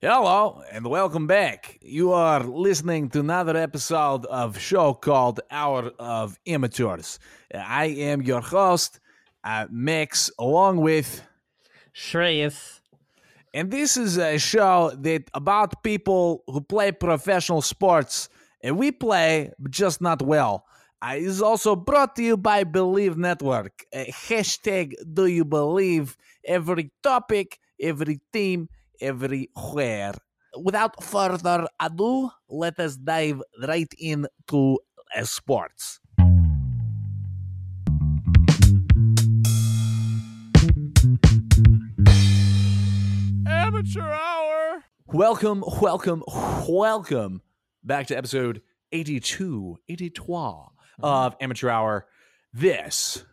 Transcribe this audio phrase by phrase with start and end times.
[0.00, 1.76] Hello and welcome back.
[1.82, 7.18] You are listening to another episode of show called Hour of Amateurs.
[7.52, 9.00] I am your host,
[9.42, 11.22] uh, Max, along with,
[11.92, 12.78] Shreyas.
[13.52, 18.28] and this is a show that about people who play professional sports,
[18.62, 20.64] and we play, just not well.
[21.02, 23.84] Uh, it is also brought to you by Believe Network.
[23.92, 26.16] Uh, hashtag Do You Believe?
[26.44, 28.68] Every topic, every team,
[29.00, 30.14] everywhere.
[30.56, 34.78] Without further ado, let us dive right into
[35.24, 36.00] sports.
[43.46, 44.84] Amateur hour.
[45.06, 46.22] Welcome, welcome,
[46.68, 47.42] welcome
[47.84, 48.62] back to episode
[48.92, 50.34] 82, 83
[51.02, 52.06] of Amateur Hour.
[52.52, 53.24] This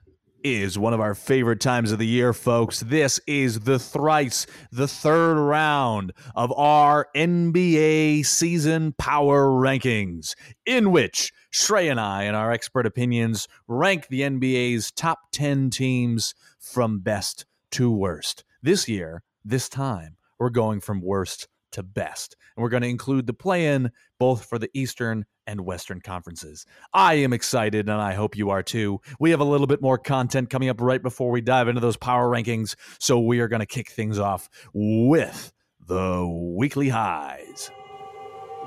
[0.46, 2.82] is one of our favorite times of the year, folks.
[2.82, 11.34] This is the thrice, the third round of our NBA season power rankings, in which
[11.52, 17.48] Shrey and I, in our expert opinions, rank the NBA's top 10 teams from best
[17.72, 18.44] to worst.
[18.62, 22.36] This year, this time, we're going from worst to best.
[22.56, 26.66] And we're going to include the play in both for the Eastern and Western conferences.
[26.94, 29.02] I am excited, and I hope you are too.
[29.20, 31.98] We have a little bit more content coming up right before we dive into those
[31.98, 32.76] power rankings.
[33.00, 35.52] So we are going to kick things off with
[35.88, 37.72] the weekly highs.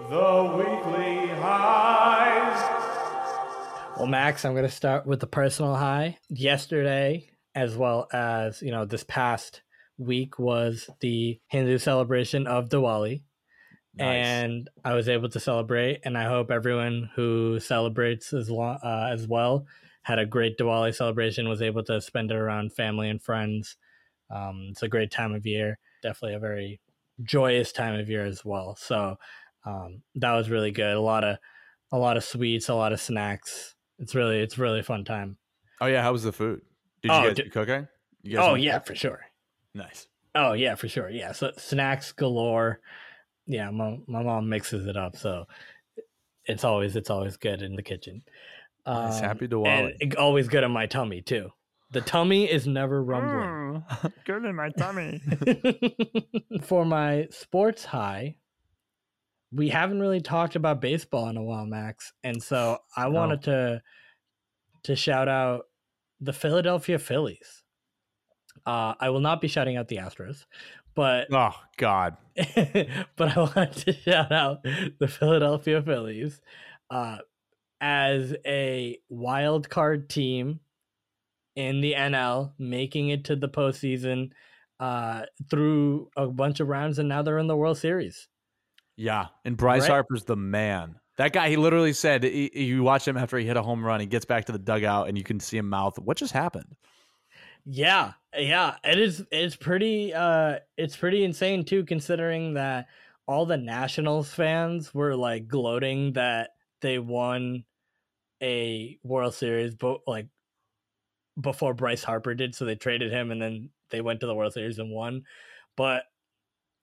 [0.09, 2.79] The weekly highs.
[3.99, 6.19] Well, Max, I'm going to start with the personal high.
[6.29, 9.62] Yesterday, as well as you know, this past
[9.99, 13.23] week was the Hindu celebration of Diwali,
[13.99, 16.01] and I was able to celebrate.
[16.05, 19.67] And I hope everyone who celebrates as long uh, as well
[20.03, 21.49] had a great Diwali celebration.
[21.49, 23.77] Was able to spend it around family and friends.
[24.31, 25.79] Um, it's a great time of year.
[26.03, 26.81] Definitely a very
[27.23, 28.77] joyous time of year as well.
[28.77, 29.17] So
[29.65, 30.97] um, that was really good.
[30.97, 31.39] A lot of
[31.91, 33.75] a lot of sweets, a lot of snacks.
[33.99, 35.39] It's really it's really a fun time.
[35.81, 36.03] Oh, yeah.
[36.03, 36.62] How was the food?
[37.03, 37.89] Did you Oh, guys d- cooking?
[38.22, 39.27] You guys Oh yeah, for sure.
[39.75, 40.09] Nice.
[40.34, 41.09] Oh yeah, for sure.
[41.09, 42.81] Yeah, so snacks galore.
[43.48, 45.47] Yeah, my my mom mixes it up, so
[46.44, 48.22] it's always it's always good in the kitchen.
[48.86, 49.16] Nice.
[49.19, 49.97] Um, Happy and Diwali.
[50.00, 51.50] it- always good in my tummy too.
[51.91, 53.82] The tummy is never rumbling.
[54.26, 55.22] Good in my tummy.
[56.62, 58.36] For my sports high,
[59.50, 63.10] we haven't really talked about baseball in a while, Max, and so I No.
[63.12, 63.82] wanted to
[64.82, 65.62] to shout out
[66.20, 67.62] the Philadelphia Phillies.
[68.66, 70.44] Uh, I will not be shouting out the Astros,
[70.98, 72.16] but Oh, God.
[73.16, 76.41] but I want to shout out the Philadelphia Phillies
[76.91, 77.19] uh,
[77.81, 80.59] as a wild card team
[81.54, 84.31] in the NL, making it to the postseason
[84.81, 88.26] uh, through a bunch of rounds, and now they're in the World Series.
[88.97, 89.91] Yeah, and Bryce Right.
[89.91, 90.97] Harper's the man.
[91.16, 94.00] That guy, he literally said, he, you watch him after he hit a home run,
[94.00, 96.75] he gets back to the dugout, and you can see him mouth, "What just happened?"
[97.71, 99.23] Yeah, yeah, it is.
[99.31, 100.15] It's pretty.
[100.15, 102.87] Uh, it's pretty insane too, considering that
[103.27, 107.65] all the Nationals fans were like gloating that they won
[108.43, 110.28] a World Series, but like
[111.39, 114.55] before Bryce Harper did, so they traded him, and then they went to the World
[114.55, 115.25] Series and won.
[115.77, 116.05] But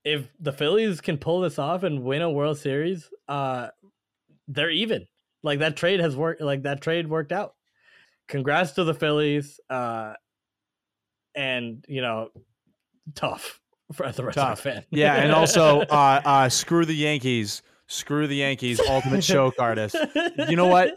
[0.03, 3.69] if the Phillies can pull this off and win a World Series, uh,
[4.47, 5.07] they're even.
[5.41, 6.41] Like that trade has worked.
[6.41, 7.55] Like that trade worked out.
[8.27, 9.59] Congrats to the Phillies.
[9.67, 10.13] Uh,
[11.35, 12.29] and you know,
[13.15, 13.59] tough
[13.93, 14.59] for the rest Tough.
[14.59, 14.85] of the fan.
[14.91, 19.95] Yeah, and also, uh, uh, screw the Yankees, screw the Yankees, ultimate choke artist.
[20.49, 20.95] You know what?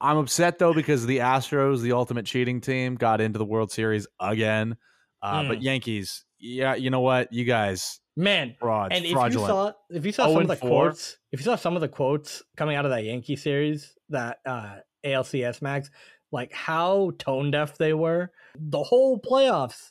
[0.00, 4.06] I'm upset though because the Astros, the ultimate cheating team, got into the World Series
[4.20, 4.76] again.
[5.22, 5.62] Uh, But Mm.
[5.62, 7.32] Yankees, yeah, you know what?
[7.32, 9.42] You guys, Man, fraud, and if fraudulent.
[9.42, 10.86] you saw if you saw Oh some of the four?
[10.90, 14.38] quotes, if you saw some of the quotes coming out of that Yankee series, that
[14.46, 15.90] uh ALCS Max,
[16.32, 19.90] like how tone deaf they were, the whole playoffs.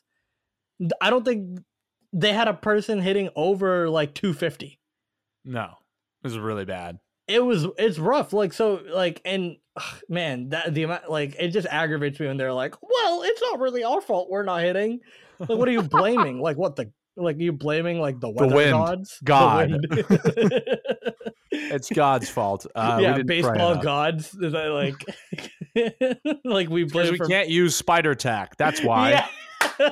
[1.02, 1.60] I don't think
[2.14, 4.80] they had a person hitting over like 250.
[5.46, 5.74] no,
[6.24, 7.00] this is really bad.
[7.28, 8.32] It was it's rough.
[8.34, 12.38] Like so like and ugh, man, that the amount like it just aggravates me when
[12.38, 15.00] they're like, "Well, it's not really our fault we're not hitting."
[15.40, 16.40] Like what are you blaming?
[16.40, 18.72] like what the like you blaming like the weather wind.
[18.72, 19.18] gods?
[19.20, 19.72] The God.
[19.72, 19.88] wind?
[21.52, 22.66] It's God's fault.
[22.76, 24.34] Uh, we yeah, didn't baseball gods.
[24.36, 24.96] Is that like
[26.46, 28.56] like we Because blame we can't use spider tack.
[28.58, 29.26] That's why.
[29.80, 29.90] Yeah.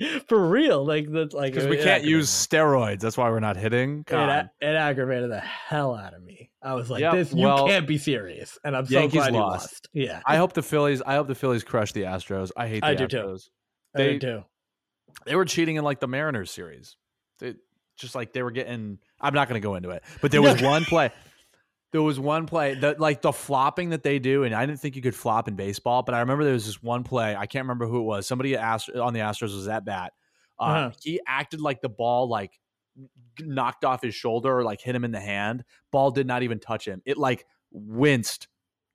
[0.28, 3.00] for real, like that's like Because we can't use steroids.
[3.00, 4.00] That's why we're not hitting.
[4.00, 4.28] It, God.
[4.28, 6.50] a- it aggravated the hell out of me.
[6.62, 9.32] I was like, Yep, "This, you well, can't be serious," and I'm so Yankees glad
[9.34, 9.62] you lost.
[9.62, 9.88] lost.
[9.92, 11.02] Yeah, I hope the Phillies.
[11.02, 12.50] I hope the Phillies crush the Astros.
[12.56, 13.16] I hate the I do too.
[13.18, 13.48] Astros.
[13.94, 14.44] I they- did too.
[15.24, 16.96] They were cheating in like the Mariners series.
[17.40, 17.54] They,
[17.96, 18.98] just like they were getting.
[19.20, 21.10] I'm not going to go into it, but there was one play.
[21.90, 24.94] There was one play that like the flopping that they do, and I didn't think
[24.94, 27.34] you could flop in baseball, but I remember there was this one play.
[27.34, 28.26] I can't remember who it was.
[28.26, 30.12] Somebody asked on the Astros was at bat.
[30.60, 30.90] Uh, Uh-huh.
[31.02, 32.52] He acted like the ball like
[33.40, 35.64] knocked off his shoulder or like hit him in the hand.
[35.90, 37.00] Ball did not even touch him.
[37.06, 38.48] It like winced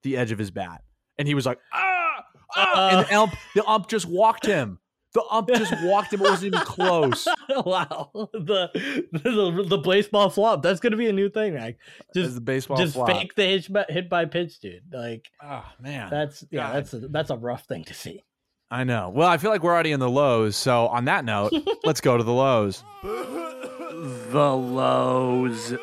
[0.03, 0.81] the edge of his bat,
[1.17, 2.23] and he was like ah,
[2.55, 2.89] ah!
[2.89, 4.77] and the ump the ump just walked him.
[5.13, 6.21] The ump just walked him.
[6.21, 7.27] It wasn't even close.
[7.49, 8.69] wow, the,
[9.11, 10.61] the the baseball flop.
[10.63, 11.77] That's gonna be a new thing, like
[12.09, 13.09] As just the baseball just flop.
[13.09, 14.81] fake the hit by, hit by pitch, dude.
[14.91, 16.75] Like Oh man, that's yeah, God.
[16.75, 18.23] that's a, that's a rough thing to see.
[18.71, 19.09] I know.
[19.13, 20.55] Well, I feel like we're already in the lows.
[20.55, 22.83] So on that note, let's go to the lows.
[23.03, 25.75] the lows.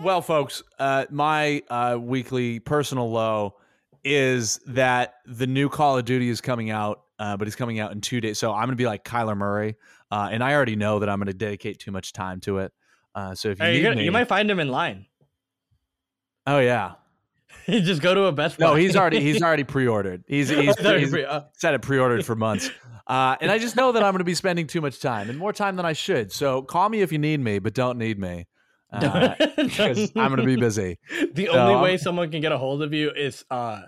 [0.00, 3.56] Well, folks, uh, my uh, weekly personal low
[4.04, 7.92] is that the new Call of Duty is coming out, uh, but he's coming out
[7.92, 8.38] in two days.
[8.38, 9.76] So I'm going to be like Kyler Murray,
[10.10, 12.72] uh, and I already know that I'm going to dedicate too much time to it.
[13.14, 15.06] Uh, so if you need you're gonna, me, you might find him in line.
[16.46, 16.92] oh yeah,
[17.68, 18.66] just go to a Best Buy.
[18.66, 20.24] no, he's already he's already pre-ordered.
[20.26, 22.70] He's he's, he's pre- uh, said it pre-ordered for months.
[23.04, 25.36] Uh, and I just know that I'm going to be spending too much time and
[25.36, 26.30] more time than I should.
[26.30, 28.46] So call me if you need me, but don't need me
[28.92, 30.98] because I'm going to be busy.
[31.34, 33.82] the So only I'm- way someone can get a hold of you is uh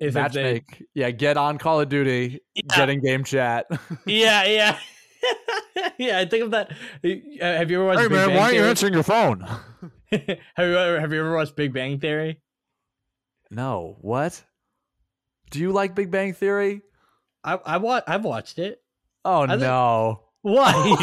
[0.00, 2.62] is if they, Matchmake, yeah, get on Call of Duty, Yeah.
[2.76, 3.66] get in game chat.
[4.06, 4.78] yeah yeah
[5.98, 6.70] yeah I think of that.
[7.04, 8.00] Uh, Have you ever watched?
[8.00, 9.40] hey Big man, Bang why aren't you answering your phone?
[10.10, 12.40] have you ever have you ever watched Big Bang Theory?
[13.50, 14.42] no, what?
[15.50, 16.82] Do you like Big Bang Theory?
[17.44, 18.80] I I wa- I've watched it.
[19.24, 20.22] Oh think- no.
[20.42, 20.96] Why?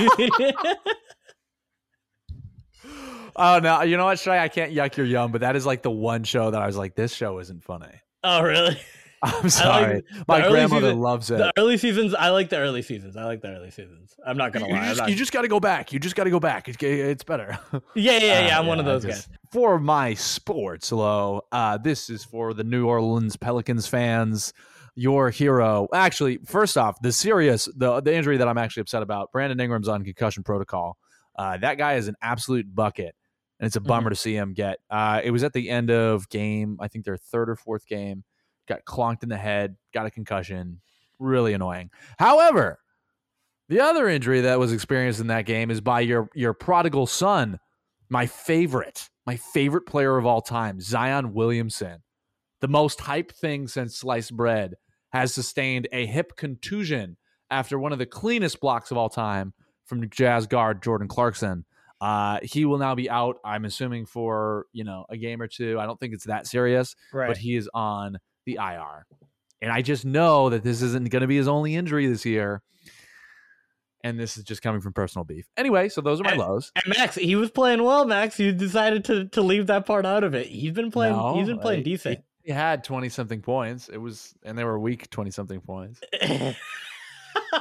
[3.40, 4.40] Oh no, you know what, Shay?
[4.40, 6.76] I can't yuck your yum, but that is like the one show that I was
[6.76, 8.02] like, this show isn't funny.
[8.28, 8.80] Oh really?
[9.24, 10.04] I'm sorry.
[10.28, 11.38] My grandmother season- loves it.
[11.38, 13.18] The early seasons, I like the early seasons.
[13.18, 14.16] I like the early seasons.
[14.24, 14.88] I'm not gonna you, lie.
[14.90, 15.92] Just, not- you just got to go back.
[15.92, 16.70] You just got to go back.
[16.70, 17.58] It's, it's better.
[17.96, 18.56] yeah, yeah, yeah.
[18.56, 19.38] Uh, I'm one of those just- guys.
[19.52, 24.54] For my sports low, uh, this is for the New Orleans Pelicans fans.
[25.00, 29.32] Your hero, actually, first off, the serious, the the injury that I'm actually upset about.
[29.32, 30.98] Brandon Ingram's on concussion protocol.
[31.36, 33.14] Uh, that guy is an absolute bucket,
[33.60, 34.80] and it's a bummer to see him get.
[34.90, 38.24] Uh, it was at the end of game, I think their third or fourth game.
[38.68, 40.82] Got clonked in the head, got a concussion.
[41.20, 41.90] Really annoying.
[42.20, 42.80] However,
[43.70, 47.60] the other injury that was experienced in that game is by your your prodigal son,
[48.10, 52.04] my favorite, my favorite player of all time, Zion Williamson.
[52.60, 54.76] The most hype thing since sliced bread
[55.12, 57.18] has sustained a hip contusion
[57.50, 59.54] after one of the cleanest blocks of all time
[59.86, 61.66] from Jazz guard Jordan Clarkson.
[62.00, 63.38] Uh, he will now be out.
[63.44, 65.80] I'm assuming for you know a game or two.
[65.80, 67.28] I don't think it's that serious, Right.
[67.28, 69.06] but he is on the IR.
[69.62, 72.62] And I just know that this isn't going to be his only injury this year.
[74.04, 75.48] And this is just coming from personal beef.
[75.58, 76.72] Anyway, so those are my And- lows.
[76.76, 78.06] And Max, he was playing well.
[78.06, 80.46] Max, you decided to to leave that part out of it.
[80.48, 81.16] He's been playing.
[81.16, 82.20] No, he's been playing I- decent.
[82.44, 83.90] He had 20 something points.
[83.90, 86.00] It was, and they were weak 20 something points.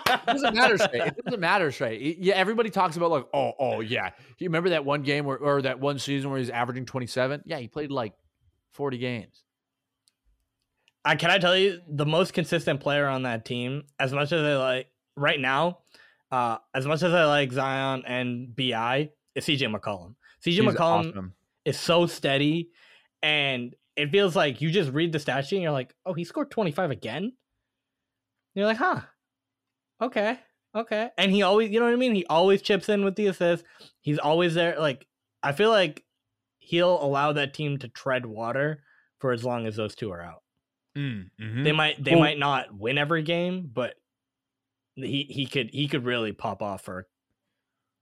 [0.06, 1.02] It doesn't matter straight.
[1.02, 2.18] It doesn't matter straight.
[2.18, 4.10] Yeah, everybody talks about like, oh, oh, yeah.
[4.38, 7.42] You remember that one game where, or that one season where he's averaging 27?
[7.46, 8.12] Yeah, he played like
[8.72, 9.44] 40 games.
[11.04, 13.84] I can I tell you the most consistent player on that team.
[14.00, 15.78] As much as I like right now,
[16.32, 20.16] uh, as much as I like Zion and Bi, is CJ McCollum.
[20.44, 21.34] CJ He's McCollum awesome.
[21.64, 22.70] is so steady,
[23.22, 26.24] and it feels like you just read the stat sheet and you're like, oh, he
[26.24, 27.22] scored 25 again.
[27.22, 27.32] And
[28.54, 29.00] you're like, huh,
[30.00, 30.38] okay,
[30.74, 31.10] okay.
[31.18, 32.14] And he always, you know what I mean?
[32.14, 33.64] He always chips in with the assist.
[34.00, 34.78] He's always there.
[34.78, 35.06] Like,
[35.42, 36.04] I feel like
[36.58, 38.82] he'll allow that team to tread water
[39.20, 40.42] for as long as those two are out.
[40.96, 41.64] Mm, mhm.
[41.64, 43.94] They might, they Well- might not win every game, but
[44.96, 47.06] he he could he could really pop off for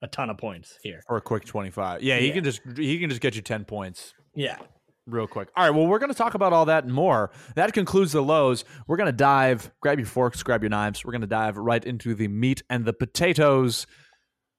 [0.00, 1.02] a ton of points here.
[1.08, 2.02] for a quick 25.
[2.04, 2.34] Yeah, he Yeah.
[2.34, 4.58] can just he can just get you 10 points Yeah.
[5.06, 5.48] Real quick.
[5.56, 7.30] All right, well, we're going to talk about all that and more.
[7.56, 8.64] That concludes the lows.
[8.86, 11.04] We're going to dive, grab your forks, grab your knives.
[11.04, 13.86] We're going to dive right into the meat and the potatoes.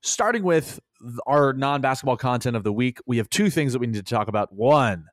[0.02, 0.80] Starting with
[1.26, 4.16] our non basketball content of the week, we have two things that we need to
[4.16, 4.54] talk about.
[4.54, 5.06] One,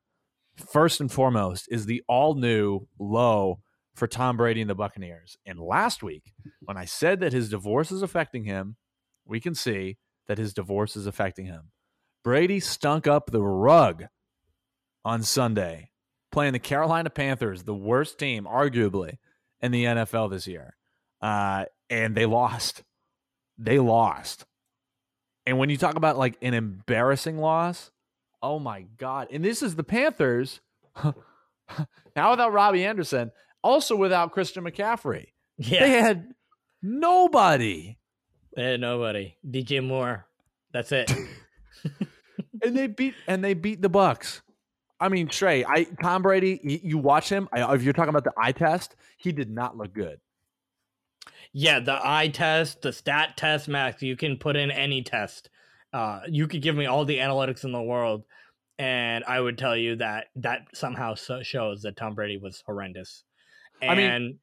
[0.71, 3.59] first and foremost, is the all new low
[3.95, 5.37] for Tom Brady and the Buccaneers.
[5.45, 8.75] And last week, when I said that his divorce is affecting him,
[9.25, 9.97] we can see
[10.27, 11.71] that his divorce is affecting him.
[12.23, 14.05] Brady stunk up the rug
[15.05, 15.89] on Sunday,
[16.31, 19.17] playing the Carolina Panthers, the worst team, arguably,
[19.61, 20.75] in the NFL this year.
[21.21, 22.83] Uh, and they lost.
[23.57, 24.45] They lost.
[25.45, 27.91] And when you talk about like an embarrassing loss,
[28.41, 29.27] oh my God.
[29.31, 30.61] And this is the Panthers,
[32.15, 33.31] now without Robbie Anderson,
[33.63, 35.27] also without Christian McCaffrey.
[35.57, 35.81] Yeah.
[35.81, 36.33] They had
[36.81, 37.97] nobody.
[38.55, 39.35] They had nobody.
[39.47, 40.25] DJ Moore.
[40.71, 41.11] That's it.
[42.63, 44.41] and they beat and they beat the Bucs.
[45.03, 46.59] I mean, Shrey, I Tom Brady.
[46.63, 47.49] You, you watch him.
[47.51, 50.19] I, if you're talking about the eye test, he did not look good.
[51.51, 54.01] yeah, the eye test, the stat test, Max.
[54.01, 55.49] You can put in any test.
[55.91, 58.23] Uh, you could give me all the analytics in the world,
[58.79, 63.23] and I would tell you that that somehow so shows that Tom Brady was horrendous.
[63.81, 64.39] And I mean,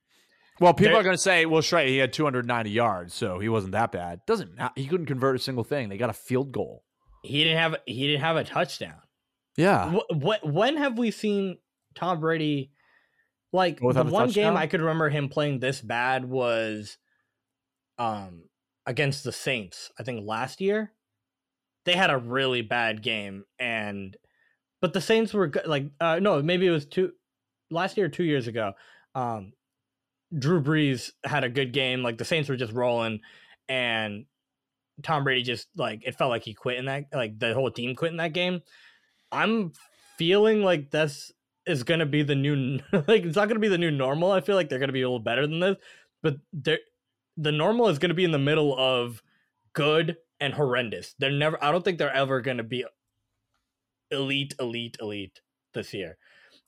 [0.60, 3.72] Well, people are going to say, "Well, Shrey, he had 290 yards, so he wasn't
[3.72, 5.88] that bad." Doesn't he couldn't convert a single thing?
[5.88, 6.84] They got a field goal.
[7.22, 9.00] he didn't have he didn't have a touchdown.
[9.56, 11.58] Yeah, Wh- wh- when have we seen
[11.94, 12.70] Tom Brady
[13.52, 14.56] like the one game?
[14.56, 16.98] I could remember him playing this bad was
[17.98, 18.44] um
[18.86, 20.92] against the Saints, I think last year.
[21.86, 24.16] They had a really bad game and
[24.80, 27.12] but the Saints were good like uh no, maybe it was two
[27.70, 28.72] last year or 2 years ago.
[29.14, 29.52] Um
[30.38, 33.20] Drew Brees had a good game, like the Saints were just rolling
[33.68, 34.26] and
[35.02, 37.96] Tom Brady just like it felt like he quit in that like the whole team
[37.96, 38.60] quit in that game.
[39.32, 39.72] I'm
[40.18, 41.32] feeling like this
[41.66, 44.32] is gonna be the new like it's not gonna be the new normal.
[44.32, 45.76] I feel like they're gonna be a little better than this,
[46.22, 46.78] but they're
[47.36, 49.22] the normal is gonna be in the middle of
[49.72, 51.14] good and horrendous.
[51.18, 51.62] They're never.
[51.62, 52.84] I don't think they're ever gonna be
[54.10, 55.40] elite, elite, elite
[55.74, 56.18] this year,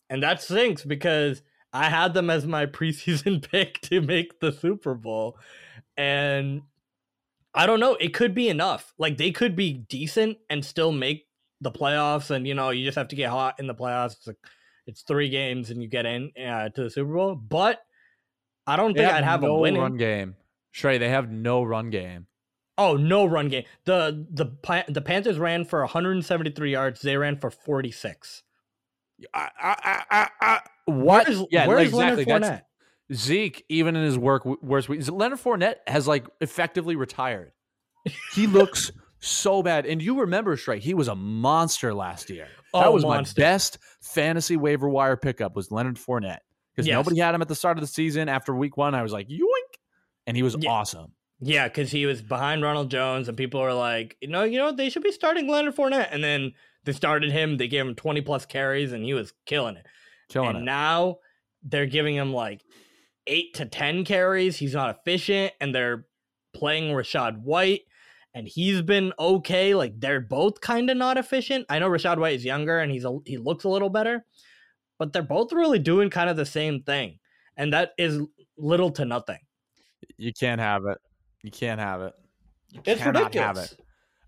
[0.09, 1.42] and that sinks because
[1.73, 5.38] I had them as my preseason pick to make the Super Bowl,
[5.97, 6.62] and
[7.54, 7.95] I don't know.
[7.97, 8.95] It could be enough.
[8.99, 11.26] Like they could be decent and still make
[11.62, 14.16] the playoffs, and you know you just have to get hot in the playoffs.
[14.16, 14.37] It's, like,
[14.87, 17.81] it's three games and you get in uh, to the Super Bowl, but
[18.66, 19.81] I don't they think I'd have no a winning.
[19.81, 20.37] run game.
[20.75, 22.26] Shrey, they have no run game.
[22.78, 23.64] Oh, no run game.
[23.85, 27.02] The the the Panthers ran for 173 yards.
[27.02, 28.42] They ran for 46.
[29.35, 31.28] I, I, I, I, what?
[31.28, 32.25] Where's, yeah, where's exactly.
[32.25, 32.62] Leonard That's
[33.12, 33.16] Fournette?
[33.16, 33.64] Zeke.
[33.69, 37.52] Even in his work worst week, Leonard Fournette has like effectively retired.
[38.35, 38.90] He looks
[39.23, 42.49] so bad, and you remember, Shrey, he was a monster last year.
[42.75, 43.41] That Oh, was monster.
[43.41, 46.41] my best fantasy waiver wire pickup was Leonard Fournette
[46.75, 46.95] because Yes.
[46.95, 48.29] nobody had him at the start of the season.
[48.29, 49.79] After week one, I was like, yoink,
[50.26, 50.71] and he was Yeah.
[50.71, 51.12] awesome.
[51.41, 54.73] Yeah, because he was behind Ronald Jones, and people were like, you know, you know,
[54.73, 56.09] they should be starting Leonard Fournette.
[56.11, 56.52] And then
[56.85, 57.57] they started him.
[57.59, 59.87] They gave him 20 plus carries, and he was killing it.
[60.29, 60.62] Killing and it.
[60.64, 61.19] now
[61.62, 62.62] they're giving him like
[63.29, 64.57] eight to 10 carries.
[64.57, 66.07] He's not efficient, and they're
[66.55, 67.83] playing Rachaad White,
[68.35, 69.75] and he's been okay.
[69.75, 71.67] Like they're both kind of not efficient.
[71.69, 74.25] I know Rachaad White is younger and he's a, he looks a little better,
[74.99, 77.19] but they're both really doing kind of the same thing,
[77.57, 78.21] and that is
[78.57, 79.39] little to nothing.
[80.17, 80.99] you can't have it.
[81.43, 82.12] You can't have it.
[82.71, 83.35] You It's ridiculous.
[83.37, 83.77] have it.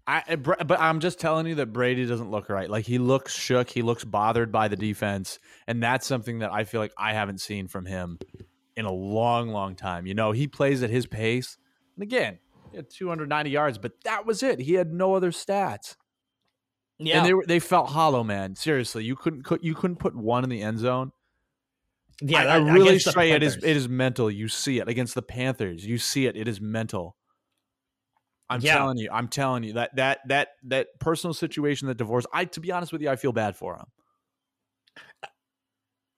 [0.06, 2.68] I, eh, I- but I'm just telling you that Brady doesn't look right.
[2.68, 3.70] Like he looks shook.
[3.70, 7.40] He looks bothered by the defense, and that's something that I feel like I haven't
[7.40, 8.18] seen from him
[8.76, 10.06] in a long, long time.
[10.06, 11.56] You know, he plays at his pace,
[11.96, 12.38] and again,
[12.74, 14.58] he had 290 yards, but that was it.
[14.58, 15.96] He had no other stats,
[16.98, 18.56] Yeah, and they were they felt hollow, man.
[18.56, 21.12] Seriously, you couldn't cou- you couldn't put one in the end zone.
[22.20, 22.40] yeah.
[22.40, 24.30] I, I really say it is it is mental.
[24.30, 25.86] You see it against the Panthers.
[25.86, 26.36] You see it.
[26.36, 27.16] It is mental.
[28.50, 28.74] I'm Yeah.
[28.76, 29.08] telling you.
[29.12, 32.26] I'm telling you that that that that personal situation, that divorce.
[32.32, 33.86] I to be honest with you, I feel bad for him.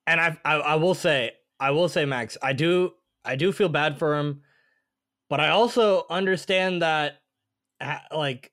[0.07, 2.93] and I, I I will say I will say Max I do
[3.25, 4.43] I do feel bad for him,
[5.29, 7.23] but I also understand that
[8.13, 8.53] like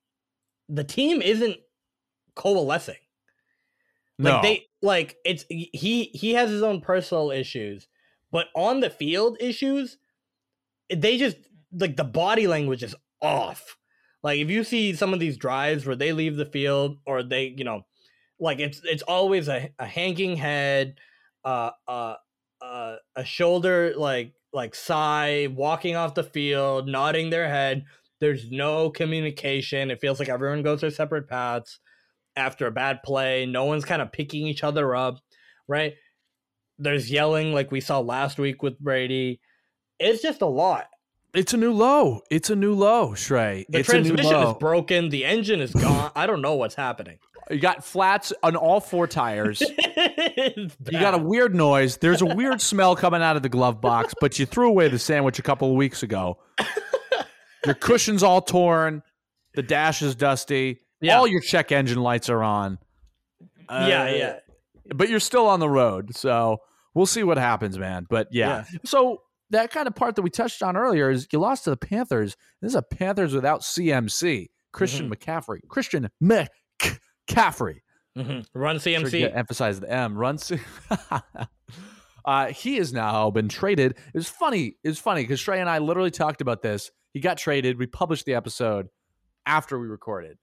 [0.69, 1.57] the team isn't
[2.35, 2.97] coalescing.
[4.21, 7.87] Like No, they like it's he he has his own personal issues,
[8.31, 9.97] but on the field issues,
[10.93, 11.37] they just
[11.71, 13.77] like the body language is off.
[14.23, 17.47] Like if you see some of these drives where they leave the field or they,
[17.57, 17.83] you know,
[18.39, 20.99] like it's it's always a, a hanging head,
[21.45, 22.15] uh, uh,
[22.61, 27.85] uh, a shoulder like like sigh, walking off the field, nodding their head.
[28.19, 29.91] There's no communication.
[29.91, 31.79] It feels like everyone goes their separate paths
[32.35, 33.45] after a bad play.
[33.45, 35.19] No one's kind of picking each other up,
[35.67, 35.93] right?
[36.79, 39.39] There's yelling like we saw last week with Brady.
[39.99, 40.85] It's just a lot.
[41.33, 42.21] it's a new low.
[42.29, 43.65] It's a new low, Shrey.
[43.69, 45.09] The it's a new transmission is broken.
[45.09, 46.11] The engine is gone.
[46.15, 47.17] I don't know what's happening.
[47.51, 49.61] You got flats on all four tires.
[50.35, 51.97] You got a weird noise.
[51.97, 54.99] There's a weird smell coming out of the glove box, but you threw away the
[54.99, 56.37] sandwich a couple of weeks ago.
[57.65, 59.01] Your cushion's all torn.
[59.55, 60.79] The dash is dusty.
[61.01, 61.17] Yeah.
[61.17, 62.77] All your check engine lights are on.
[63.69, 64.39] yeah, Uh, yeah.
[64.93, 66.15] But you're still on the road.
[66.15, 66.57] So
[66.93, 68.05] we'll see what happens, man.
[68.09, 68.65] But yeah.
[68.85, 69.21] So
[69.51, 72.35] that kind of part that we touched on earlier is you lost to the Panthers.
[72.61, 75.59] This is a Panthers without CMC, Christian McCaffrey.
[75.69, 76.09] Christian
[77.27, 77.81] McCaffrey.
[78.17, 78.45] Mhm.
[78.53, 79.11] Run CMC.
[79.21, 80.15] to emphasize the M.
[80.17, 80.37] Run.
[80.37, 80.59] C-
[82.25, 83.97] uh, he has now been traded.
[84.13, 84.77] It's funny.
[84.83, 86.91] It's funny because Shrey and I literally talked about this.
[87.13, 87.77] He got traded.
[87.77, 88.87] We published the episode
[89.45, 90.37] after we recorded.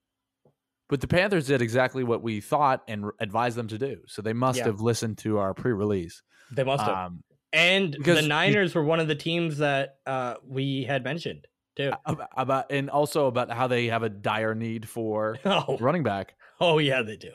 [0.88, 3.98] But the Panthers did exactly what we thought and advised them to do.
[4.08, 4.64] So they must Yeah.
[4.66, 6.22] have listened to our pre-release.
[6.50, 6.96] They must have.
[7.06, 7.22] Um,
[7.52, 11.46] and the Niners were one of the teams that uh, we had mentioned
[11.76, 11.92] too.
[12.06, 16.34] ab- about and also about how they have a dire need for Oh, running back.
[16.60, 17.32] Oh yeah, they do.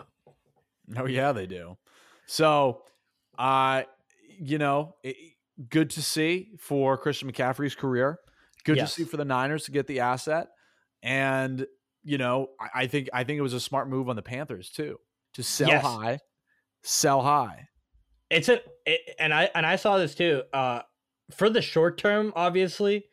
[0.96, 1.77] Oh yeah, they do.
[2.27, 2.84] So,
[3.38, 3.84] uh,
[4.39, 5.15] you know, it,
[5.70, 8.20] good to see for Christian McCaffrey's career.
[8.63, 8.96] Good Yes.
[8.96, 10.48] to see for the Niners to get the asset,
[11.03, 11.65] and
[12.03, 14.70] you know, I, I think I think it was a smart move on the Panthers
[14.70, 14.98] too
[15.34, 15.84] to sell Yes.
[15.84, 16.20] high,
[16.84, 17.67] sell high.
[18.32, 20.44] It's a it, and I and I saw this too.
[20.51, 20.82] Uh,
[21.32, 23.05] for the short term, obviously,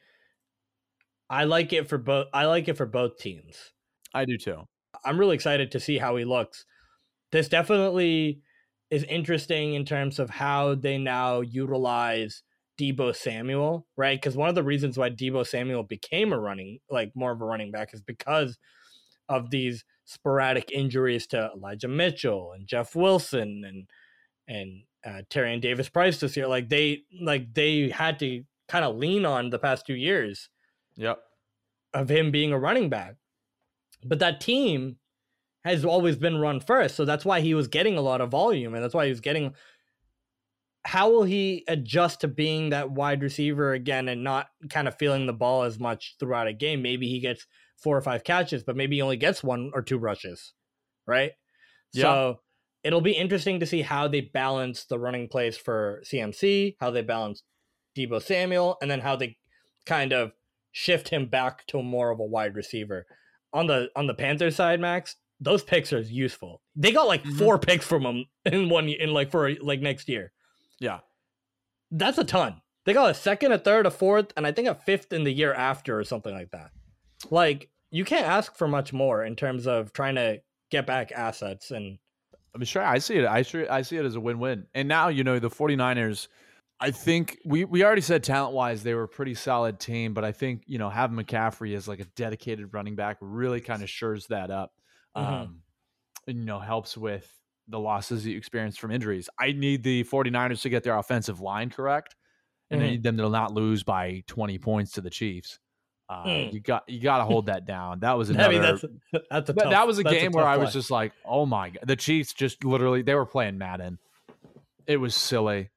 [1.28, 2.28] I like it for both.
[2.32, 3.56] I like it for both teams.
[4.14, 4.66] I do too.
[5.04, 6.64] I'm really excited to see how he looks.
[7.30, 8.40] This definitely
[8.90, 12.42] is interesting in terms of how they now utilize
[12.78, 14.20] Deebo Samuel, right?
[14.20, 17.44] Because one of the reasons why Deebo Samuel became a running, like more of a
[17.44, 18.58] running back, is because
[19.28, 23.88] of these sporadic injuries to Elijah Mitchell and Jeff Wilson and
[24.48, 26.46] and uh, Tyrion Davis Price this year.
[26.46, 30.48] Like they like they had to kind of lean on the past two years
[30.96, 31.22] Yep.
[31.94, 33.16] of him being a running back.
[34.04, 34.96] But that team
[35.64, 36.96] has always been run first.
[36.96, 39.20] So that's why he was getting a lot of volume and that's why he was
[39.20, 39.54] getting
[40.84, 45.26] how will he adjust to being that wide receiver again and not kind of feeling
[45.26, 46.82] the ball as much throughout a game?
[46.82, 49.98] Maybe he gets four or five catches, but maybe he only gets one or two
[49.98, 50.54] rushes,
[51.06, 51.32] right?
[51.92, 52.02] Yeah.
[52.02, 52.40] So
[52.82, 57.02] it'll be interesting to see how they balance the running plays for CMC, how they
[57.02, 57.42] balance
[57.96, 59.36] Deebo Samuel, and then how they
[59.86, 60.32] kind of
[60.72, 63.06] shift him back to more of a wide receiver.
[63.52, 66.62] On the on the Panthers side, Max, those picks are useful.
[66.76, 67.38] They got like Mhm.
[67.38, 70.32] four picks from them in one in like for like next year.
[70.80, 71.00] Yeah.
[71.90, 72.62] That's a ton.
[72.84, 75.32] They got a second, a third, a fourth, and I think a fifth in the
[75.32, 76.70] year after or something like that.
[77.30, 80.40] Like you can't ask for much more in terms of trying to
[80.70, 81.98] get back assets and
[82.54, 83.26] I mean, sure, I see it.
[83.26, 84.66] I sure I see it as a win-win.
[84.74, 86.28] And now, you know, the 49ers,
[86.82, 90.32] I think we we already said talent-wise they were a pretty solid team, but I
[90.32, 94.26] think, you know, having McCaffrey as like a dedicated running back really kind of shores
[94.26, 94.72] that up.
[95.16, 95.22] Mhm.
[95.26, 95.62] Um
[96.26, 97.28] you know, helps with
[97.68, 99.28] the losses you experience from injuries.
[99.38, 102.16] I need the 49ers to get their offensive line correct,
[102.70, 102.90] and I Mhm.
[102.90, 105.58] need them to not lose by 20 points to the Chiefs.
[106.08, 106.52] Uh, Mm.
[106.52, 108.00] You got you got to hold that down.
[108.00, 108.84] That was I another mean that's
[109.30, 111.70] that's a tough, that was a game where tough I was just like, oh my
[111.70, 113.98] god, the Chiefs just literally they were playing Madden.
[114.86, 115.70] It was silly.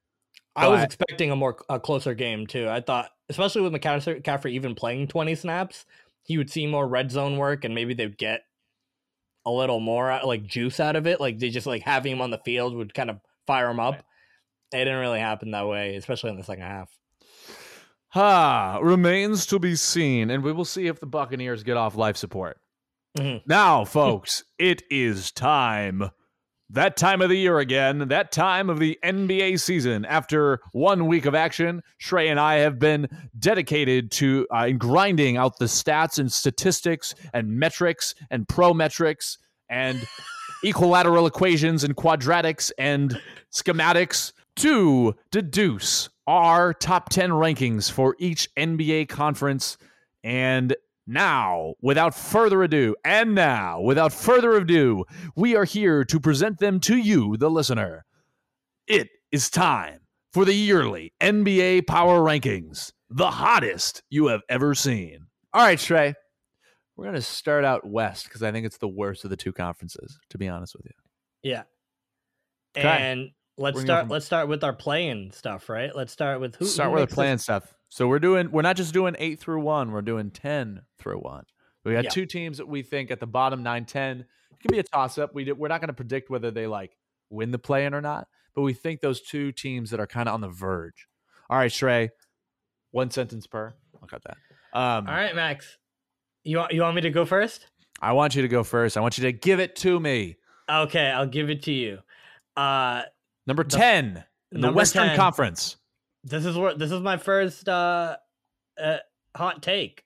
[0.56, 2.68] I was expecting a more a closer game too.
[2.68, 5.84] I thought, especially with McCaffrey even playing twenty snaps,
[6.22, 8.42] he would see more red zone work, and maybe they'd get
[9.44, 11.20] a little more uh, like juice out of it.
[11.20, 13.96] Like they just like having him on the field would kind of fire him up.
[14.72, 16.90] It didn't really happen that way, especially in the second half.
[18.08, 22.16] Ha remains to be seen, and we will see if the Buccaneers get off life
[22.16, 22.58] support.
[23.16, 23.42] Mhm.
[23.46, 26.10] Now, folks, it is time.
[26.70, 30.04] That time of the year again, that time of the NBA season.
[30.04, 35.58] After one week of action, Shrey and I have been dedicated to uh, grinding out
[35.58, 40.04] the stats and statistics and metrics and pro metrics and
[40.64, 43.20] equilateral equations and quadratics and
[43.52, 49.78] schematics to deduce our top 10 rankings for each NBA conference.
[50.24, 50.74] And
[51.06, 55.04] now, without further ado, and now, without further ado,
[55.36, 58.04] we are here to present them to you, the listener.
[58.86, 60.00] It is time
[60.32, 65.26] for the yearly NBA Power Rankings, the hottest you have ever seen.
[65.52, 66.14] All right, Shrey,
[66.96, 69.52] we're going to start out west because I think it's the worst of the two
[69.52, 70.92] conferences, to be honest with you.
[71.42, 71.62] Yeah,
[72.76, 72.86] Okay.
[72.88, 74.02] and let's Bring start.
[74.02, 75.94] from- Let's start with our playing stuff, right?
[75.94, 76.64] Let's start with who.
[76.66, 77.72] start who with the playing stuff.
[77.96, 81.44] So we're doing we're not just doing eight through one, we're doing ten through one.
[81.82, 82.10] We got Yeah.
[82.10, 84.20] two teams that we think at the bottom nine, 10.
[84.20, 85.34] It can be a toss up.
[85.34, 86.94] We did, we're not going to predict whether they like
[87.30, 90.28] win the play in or not, but we think those two teams that are kind
[90.28, 91.08] of on the verge.
[91.48, 92.10] All right, Shrey,
[92.90, 93.72] one sentence per.
[94.02, 94.36] I'll cut that.
[94.78, 95.78] Um, All right, Max.
[96.44, 97.66] You want you want me to go first?
[98.02, 98.98] I want you to go first.
[98.98, 100.36] I want you to give it to me.
[100.68, 102.00] Okay, I'll give it to you.
[102.58, 103.04] Uh,
[103.46, 105.16] Number The- 10 in the Western 10.
[105.16, 105.78] Conference.
[106.26, 108.16] This is what this is my first uh,
[108.82, 108.98] uh
[109.34, 110.04] hot take,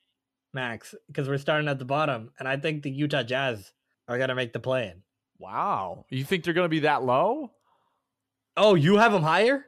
[0.55, 3.73] Max, because we're starting at the bottom, and I think the Utah Jazz
[4.07, 5.03] are gonna make the play in.
[5.41, 6.05] Wow.
[6.11, 7.51] You think they're going to be that low?
[8.59, 9.65] Oh, you have them higher?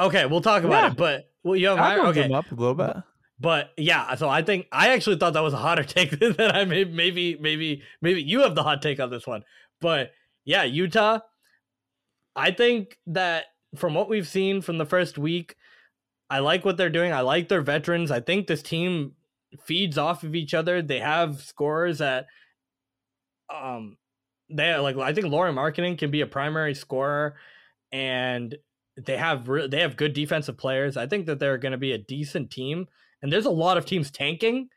[0.00, 0.90] Okay, we'll talk about Yeah.
[0.92, 0.96] it.
[0.96, 2.00] But well, you have higher.
[2.06, 2.96] Okay, them up a little bit.
[3.38, 4.14] but yeah.
[4.14, 7.36] So I think I actually thought that was a hotter take than I may maybe
[7.38, 9.44] maybe maybe you have the hot take on this one.
[9.82, 10.12] But
[10.46, 11.20] yeah, Utah.
[12.34, 13.44] I think that
[13.76, 15.56] from what we've seen from the first week,
[16.30, 17.12] I like what they're doing.
[17.12, 18.10] I like their veterans.
[18.10, 19.12] I think this team
[19.64, 20.82] feeds off of each other.
[20.82, 22.26] They have scorers that
[23.54, 23.96] um,
[24.50, 27.36] they like I think Lauri Markkanen can be a primary scorer,
[27.92, 28.56] and
[28.96, 30.96] they have re- they have good defensive players.
[30.96, 32.86] I think that they're going to be a decent team,
[33.22, 34.68] and there's a lot of teams tanking.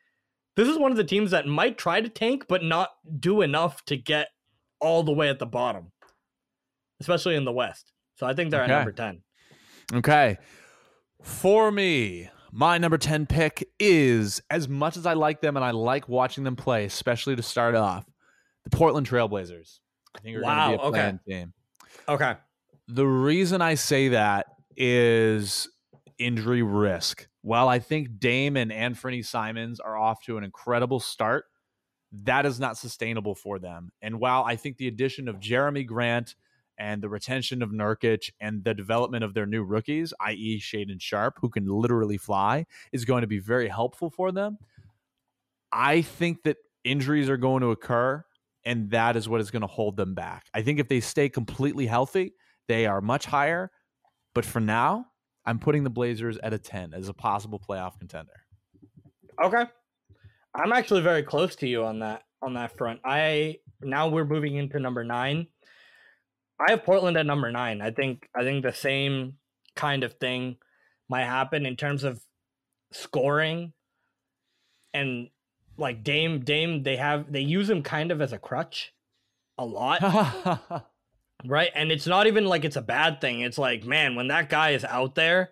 [0.56, 3.86] This is one of the teams that might try to tank, but not do enough
[3.86, 4.30] to get
[4.80, 5.92] all the way at the bottom,
[7.00, 7.94] especially in the West.
[8.18, 8.74] So I think they're Okay.
[8.74, 9.22] at number ten.
[9.94, 10.38] Okay.
[11.22, 15.72] For me, my number 10 pick is as much as I like them and I
[15.72, 18.06] like watching them play, especially to start off,
[18.64, 19.80] the Portland Trailblazers.
[20.16, 21.18] I think are Wow, going to be a okay.
[21.28, 21.54] team.
[22.08, 22.36] Okay.
[22.88, 25.70] The reason I say that is
[26.18, 27.28] injury risk.
[27.42, 31.46] While I think Dame and Anfernee Simons are off to an incredible start,
[32.24, 33.92] that is not sustainable for them.
[34.02, 36.36] And while I think the addition of Jerami Grant
[36.78, 41.38] and the retention of Nurkic and the development of their new rookies, i.e., Shaedon Sharpe,
[41.42, 44.58] who can literally fly, is going to be very helpful for them.
[45.72, 48.24] I think that injuries are going to occur,
[48.66, 50.46] and that is what is going to hold them back.
[50.54, 52.34] I think if they stay completely healthy,
[52.68, 53.72] they are much higher.
[54.34, 55.06] But for now,
[55.46, 58.34] I'm putting the Blazers at a 10 as a possible playoff contender.
[59.42, 59.66] Okay.
[60.56, 63.00] I'm actually very close to you on that on that front.
[63.06, 65.48] I now we're moving into number 9.
[66.60, 67.82] I have Portland at number 9.
[67.82, 69.34] I think I think the same
[69.76, 70.58] kind of thing
[71.10, 72.22] might happen in terms of
[72.92, 73.74] scoring
[74.94, 75.30] and
[75.78, 78.94] like Dame Dame they have they use him kind of as a crutch
[79.58, 80.86] a lot.
[81.46, 81.72] Right.
[81.76, 83.42] And it's not even like it's a bad thing.
[83.42, 85.52] It's like, man, when that guy is out there,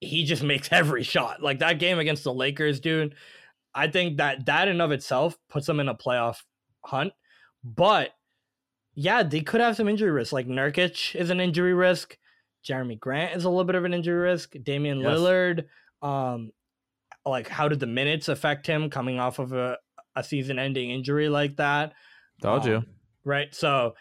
[0.00, 1.42] he just makes every shot.
[1.42, 3.14] Like that game against the Lakers, dude.
[3.74, 6.38] I think that that in of itself puts them in a playoff
[6.84, 7.12] hunt.
[7.64, 8.10] But
[8.94, 10.32] yeah, they could have some injury risk.
[10.32, 12.18] Like Nurkic is an injury risk.
[12.64, 14.54] Jerami Grant is a little bit of an injury risk.
[14.62, 15.18] Damian Yes.
[15.18, 15.64] Lillard,
[16.00, 16.52] um,
[17.24, 19.78] like how did the minutes affect him coming off of a,
[20.14, 21.94] a season ending injury like that?
[22.40, 22.76] Told you.
[22.76, 22.86] Um,
[23.24, 23.54] right?
[23.54, 23.94] So,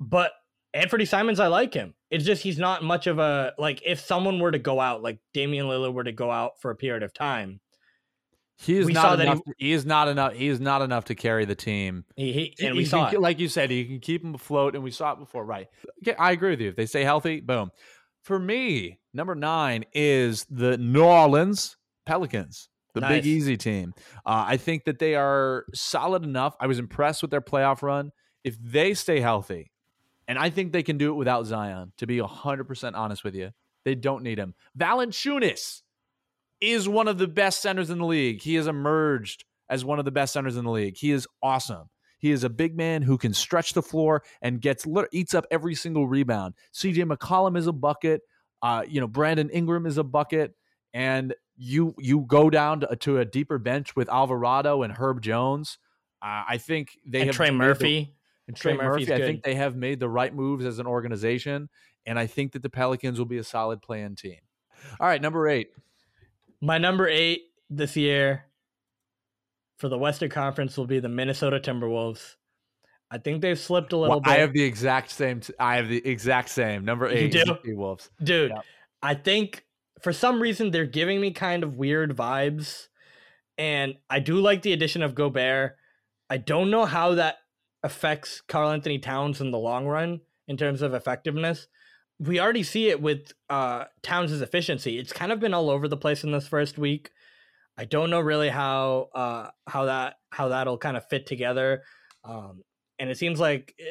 [0.00, 0.32] but
[0.74, 1.94] Anfernee Simons, I like him.
[2.10, 3.82] It's just he's not much of a like.
[3.84, 6.76] If someone were to go out, like Damian Lillard were to go out for a
[6.76, 7.60] period of time,
[8.56, 9.40] He is we not that he- enough.
[9.58, 10.32] He, is not enough.
[10.34, 12.04] He is not enough to carry the team.
[12.16, 13.20] he, he and He we can saw it.
[13.20, 15.44] like you said, he can keep him afloat, and we saw it before.
[15.44, 15.68] Right?
[16.18, 16.68] I agree with you.
[16.68, 17.70] If they stay healthy, boom.
[18.22, 23.10] For me, number nine is the New Orleans Pelicans, the Nice.
[23.22, 23.92] Big Easy team.
[24.24, 26.54] Uh, I think that they are solid enough.
[26.60, 28.12] I was impressed with their playoff run.
[28.44, 29.72] If they stay healthy,
[30.28, 31.92] and I think they can do it without Zion.
[31.98, 33.50] To be hundred percent honest with you,
[33.84, 34.54] they don't need him.
[34.78, 35.82] Valanciunas
[36.60, 38.42] is one of the best centers in the league.
[38.42, 40.96] He has emerged as one of the best centers in the league.
[40.96, 41.88] He is awesome.
[42.18, 45.74] He is a big man who can stretch the floor and gets eats up every
[45.74, 46.54] single rebound.
[46.72, 48.22] CJ McCollum is a bucket.
[48.62, 50.54] Uh, you know, Brandon Ingram is a bucket,
[50.94, 55.78] and you you go down to, to a deeper bench with Alvarado and Herb Jones.
[56.22, 58.14] Uh, I think they and have Trey made the- Murphy.
[58.48, 59.12] and Trey Trey, Murphy.
[59.12, 61.68] I think they have made the right moves as an organization,
[62.06, 64.38] and I think that the Pelicans will be a solid play-in team.
[64.98, 65.68] All right, number eight.
[66.64, 68.44] My number eight this year
[69.78, 72.36] for the Western Conference will be the Minnesota Timberwolves.
[73.10, 74.30] I think they've slipped a little Well, bit.
[74.32, 75.40] I have the exact same.
[75.40, 77.34] T- I have the exact same number eight.
[77.34, 77.56] is do?
[77.64, 78.10] T-Wolves.
[78.22, 78.64] dude Yep.
[79.02, 79.64] i think
[80.02, 82.88] for some reason they're giving me kind of weird vibes
[83.58, 85.76] and i do like the addition of gobert
[86.30, 87.36] i don't know how that
[87.82, 91.68] affects karl anthony towns in the long run in terms of effectiveness
[92.20, 95.96] we already see it with uh towns' efficiency it's kind of been all over the
[95.96, 97.10] place in this first week
[97.76, 101.82] i don't know really how uh how that how that'll kind of fit together
[102.24, 102.62] um
[102.98, 103.84] and it seems like eh,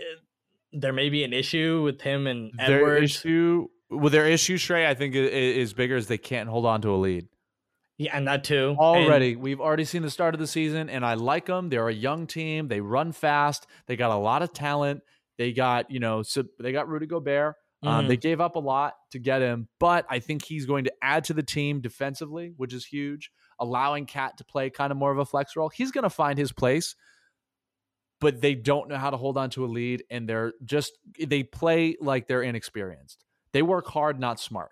[0.72, 3.04] there may be an issue with him and Their Edwards.
[3.18, 6.90] issue, well, their issue, Shrey, I think is bigger as they can't hold on to
[6.90, 7.28] a lead.
[8.00, 8.70] Yeah, and that too.
[8.70, 11.70] And- Already, we've already seen the start of the season, and I like them.
[11.70, 12.70] They're a young team.
[12.70, 13.68] They run fast.
[13.86, 15.02] They got a lot of talent.
[15.38, 17.54] They got you know, so they got Rudy Gobert.
[17.84, 18.08] Um, Mhm.
[18.08, 21.26] they gave up a lot to get him, but I think he's going to add
[21.26, 23.30] to the team defensively, which is huge.
[23.60, 25.70] Allowing KAT to play kind of more of a flex role.
[25.70, 26.96] He's going to find his place,
[28.20, 31.44] but they don't know how to hold on to a lead, and they're just they
[31.44, 33.24] play like they're inexperienced.
[33.52, 34.72] They work hard, not smart.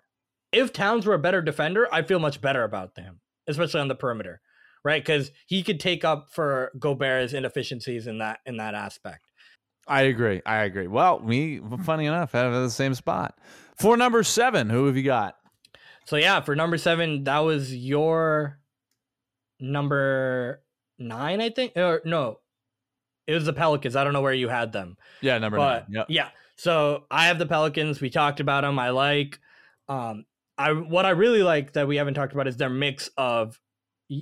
[0.50, 3.94] if Towns were a better defender, I'd feel much better about them, especially on the
[3.94, 4.42] perimeter,
[4.84, 5.02] right?
[5.02, 9.31] Because he could take up for Gobert's inefficiencies in that in that aspect.
[9.86, 10.42] I agree.
[10.46, 10.86] I agree.
[10.86, 13.38] Well, we, funny enough, have the same spot.
[13.76, 15.36] For number seven, who have you got?
[16.06, 18.58] So yeah, for number seven, that was your
[19.60, 20.62] number
[20.98, 21.72] nine, I think.
[21.76, 22.40] Or no,
[23.26, 23.96] it was the Pelicans.
[23.96, 24.96] I don't know where you had them.
[25.20, 25.98] Yeah, number but nine.
[25.98, 26.06] Yep.
[26.08, 26.28] yeah
[26.62, 29.40] so i have the pelicans we talked about them i like
[29.88, 30.24] um
[30.58, 33.58] i what i really like that we haven't talked about is their mix of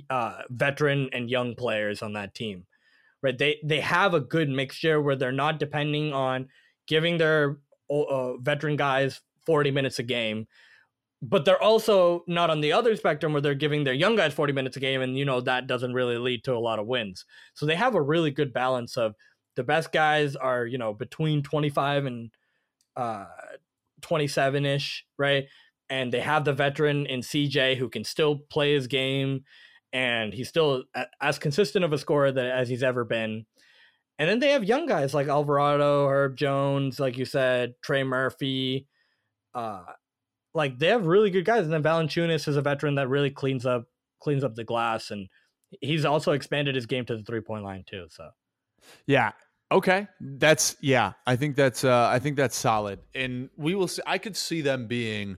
[0.09, 2.65] uh veteran and young players on that team
[3.21, 3.37] right?
[3.37, 6.49] They they have a good mixture where they're not depending on
[6.87, 7.57] giving their
[7.89, 10.47] uh, veteran guys 40 minutes a game,
[11.21, 14.53] but they're also not on the other spectrum where they're giving their young guys 40
[14.53, 17.25] minutes a game, and you know that doesn't really lead to a lot of wins.
[17.53, 19.15] So they have a really good balance of
[19.55, 22.31] the best guys are you know between 25 and
[22.95, 23.25] uh
[24.01, 25.45] 27 ish, right?
[25.89, 29.43] And they have the veteran in CJ who can still play his game
[29.93, 30.83] and he's still
[31.21, 33.45] as consistent of a scorer that as he's ever been.
[34.19, 38.87] And then they have young guys like Alvarado, Herb Jones, like you said, Trey Murphy.
[39.53, 39.83] Uh,
[40.53, 41.63] like they have really good guys.
[41.63, 43.85] And then Valanciunas is a veteran that really cleans up
[44.21, 45.27] cleans up the glass, and
[45.81, 48.05] he's also expanded his game to the three point line too.
[48.09, 48.29] So,
[49.07, 49.31] yeah,
[49.71, 51.13] okay, that's yeah.
[51.25, 54.01] I think that's uh, I think that's solid, and we will see.
[54.05, 55.37] I could see them being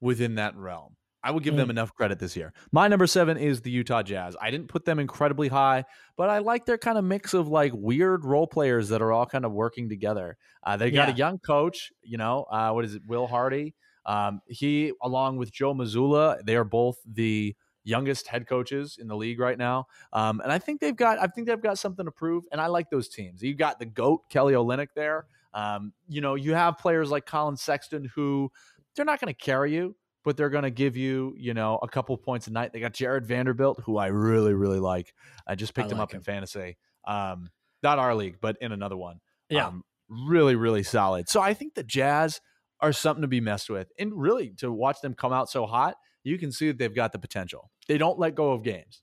[0.00, 0.96] within that realm.
[1.24, 1.58] I would give mm.
[1.58, 2.52] them enough credit this year.
[2.72, 4.36] My number seven is the Utah Jazz.
[4.40, 5.84] I didn't put them incredibly high,
[6.16, 9.26] but I like their kind of mix of like weird role players that are all
[9.26, 10.36] kind of working together.
[10.64, 11.14] Uh, they got yeah.
[11.14, 13.74] a young coach, you know, uh, what is it, Will Hardy?
[14.04, 17.54] Um, he, along with Joe Mazzulla, they are both the
[17.84, 19.86] youngest head coaches in the league right now.
[20.12, 22.44] Um, and I think they've got, I think they've got something to prove.
[22.52, 23.42] And I like those teams.
[23.42, 25.26] You got the goat Kelly Olynyk there.
[25.54, 28.50] Um, you know, you have players like Collin Sexton who
[28.94, 31.88] they're not going to carry you but they're going to give you, you know, a
[31.88, 32.72] couple points a night.
[32.72, 35.14] They got Jarred Vanderbilt, who I really, really like.
[35.46, 36.18] I just picked I him up him.
[36.18, 36.76] in fantasy.
[37.06, 37.50] Um,
[37.82, 39.20] not our league, but in another one.
[39.48, 39.66] Yeah.
[39.66, 41.28] Um, really, really solid.
[41.28, 42.40] So I think the Jazz
[42.80, 43.90] are something to be messed with.
[43.98, 47.12] And really, to watch them come out so hot, you can see that they've got
[47.12, 47.70] the potential.
[47.88, 49.02] They don't let go of games.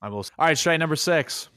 [0.00, 0.18] I will.
[0.18, 1.48] All right, straight number six.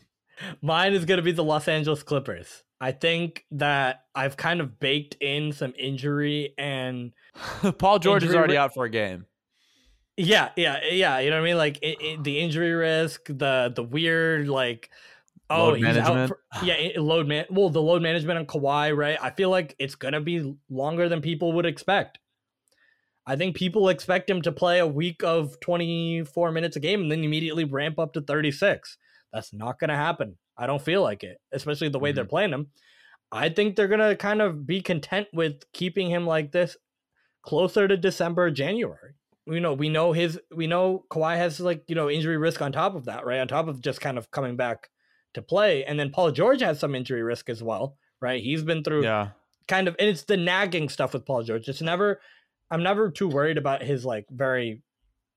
[0.61, 2.63] Mine is going to be the Los Angeles Clippers.
[2.81, 7.13] I think that I've kind of baked in some injury and
[7.77, 9.27] Paul George is already out for a game.
[10.17, 11.19] Yeah, yeah, yeah.
[11.19, 11.57] You know what I mean?
[11.57, 14.89] Like it, it, the injury risk, the the weird like
[15.51, 16.17] oh load he's management.
[16.17, 16.27] out.
[16.29, 17.45] For, yeah, load man.
[17.51, 19.17] Well, the load management on Kawhi, right?
[19.21, 22.17] I feel like it's gonna be longer than people would expect.
[23.27, 27.11] I think people expect him to play a week of 24 minutes a game and
[27.11, 28.97] then immediately ramp up to 36.
[29.31, 30.37] That's not going to happen.
[30.61, 32.17] I don't feel like it, especially the way mm-hmm.
[32.17, 32.67] they're playing him.
[33.31, 36.77] I think they're going to kind of be content with keeping him like this
[37.41, 39.13] closer to December, January.
[39.47, 42.71] You know, we know his, we know Kawhi has like, you know, injury risk on
[42.71, 43.39] top of that, right?
[43.39, 44.91] On top of just kind of coming back
[45.33, 45.83] to play.
[45.83, 48.43] And then Paul George has some injury risk as well, right?
[48.43, 49.29] He's been through yeah.
[49.67, 51.67] kind of, and it's the nagging stuff with Paul George.
[51.67, 52.21] It's never,
[52.69, 54.83] I'm never too worried about his like very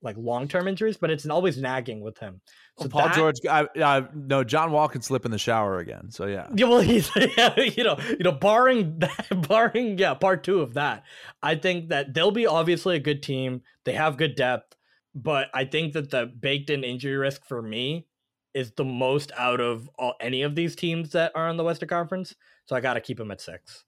[0.04, 2.40] like long term injuries, but it's always nagging with him.
[2.78, 5.38] Oh, so well, Paul that, George, I, I, no, John Wall can slip in the
[5.38, 6.10] shower again.
[6.10, 6.66] So yeah, yeah.
[6.66, 11.04] Well, he's yeah, you know, you know, barring that, barring yeah, part two of that,
[11.42, 13.62] I think that they'll be obviously a good team.
[13.84, 14.76] They have good depth,
[15.14, 18.06] but I think that the baked in injury risk for me
[18.52, 21.88] is the most out of all, any of these teams that are in the Western
[21.88, 22.34] Conference.
[22.66, 23.84] So I got to keep them at six.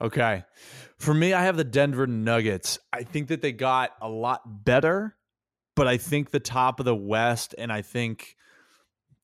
[0.00, 0.44] Okay.
[0.98, 2.78] For me, I have the Denver Nuggets.
[2.92, 5.16] I think that they got a lot better
[5.76, 8.36] but I think the top of the West, and I think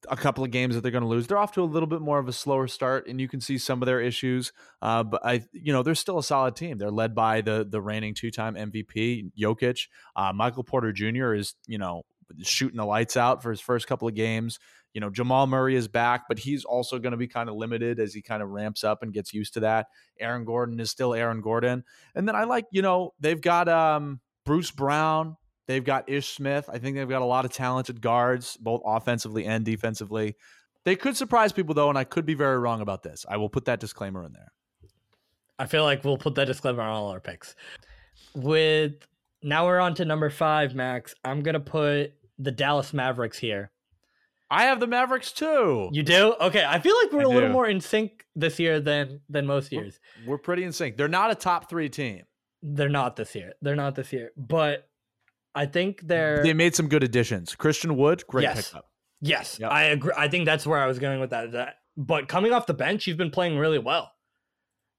[0.09, 1.27] a couple of games that they're going to lose.
[1.27, 3.59] They're off to a little bit more of a slower start, and you can see
[3.59, 4.53] some of their issues.
[4.81, 6.79] Uh, but I, you know, they're still a solid team.
[6.79, 9.89] They're led by the the reigning two time MVP Jokic.
[10.15, 11.35] Uh, Michael Porter Jr.
[11.35, 12.03] is you know
[12.43, 14.59] shooting the lights out for his first couple of games.
[14.93, 17.99] You know, Jamal Murray is back, but he's also going to be kind of limited
[17.99, 19.87] as he kind of ramps up and gets used to that.
[20.21, 21.85] Aaron Gordon is still Aaron Gordon,
[22.15, 25.37] and then I like you know they've got um, Bruce Brown
[25.73, 26.69] They've got Ish Smith.
[26.71, 30.37] I think they've got a lot of talented guards, both offensively and defensively.
[30.85, 33.25] They could surprise people though, and I could be very wrong about this.
[33.27, 34.53] I will put that disclaimer in there.
[35.59, 37.57] I feel like we'll put that disclaimer on all our picks.
[38.35, 38.97] With
[39.43, 41.15] now we're on to number five, Max.
[41.25, 43.71] I'm gonna put the Dallas Mavericks here.
[44.51, 45.89] I have the Mavericks too.
[45.91, 46.35] You do?
[46.39, 46.67] Okay.
[46.69, 47.33] I feel like we're I a do.
[47.35, 50.01] little more in sync this year than than most years.
[50.27, 50.99] We're, we're pretty in sync.
[50.99, 52.25] They're not a top three team.
[52.63, 53.55] They're not this year.
[53.63, 54.33] They're not this year.
[54.37, 54.87] But
[55.55, 57.55] I think they're they made some good additions.
[57.55, 58.71] Christian Wood, great yes.
[58.71, 58.87] pickup.
[59.21, 59.71] Yes, yep.
[59.71, 60.13] I agree.
[60.17, 61.53] I think that's where I was going with that.
[61.53, 64.13] That, but coming off the bench, you've been playing really well.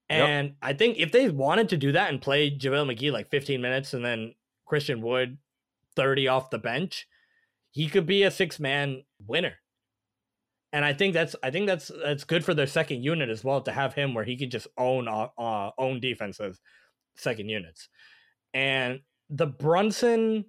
[0.10, 0.56] And yep.
[0.62, 3.94] I think if they wanted to do that and play JaVale McGee like 15 minutes
[3.94, 4.36] and then
[4.66, 5.38] Christian Wood
[5.96, 7.08] 30 off the bench,
[7.72, 9.54] he could be a six man winner.
[10.72, 13.62] And I think that's I think that's that's good for their second unit as well
[13.62, 16.60] to have him where he could just own uh, uh own defenses
[17.16, 17.90] second units.
[18.54, 20.46] And the Brunson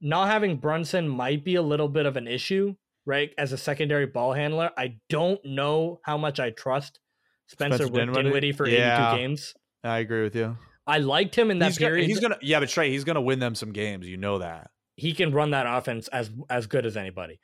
[0.00, 2.74] not having Brunson might be a little bit of an issue,
[3.06, 3.30] right?
[3.38, 7.00] As a secondary ball handler, I don't know how much I trust
[7.48, 9.54] Spencer, Spencer Dinwiddie, for yeah, 82 games.
[9.82, 10.56] I agree with you.
[10.86, 12.02] I liked him in that he's period.
[12.02, 14.06] Gonna, he's gonna, yeah, but Shrey, he's gonna win them some games.
[14.06, 17.40] You know that he can run that offense as as good as anybody.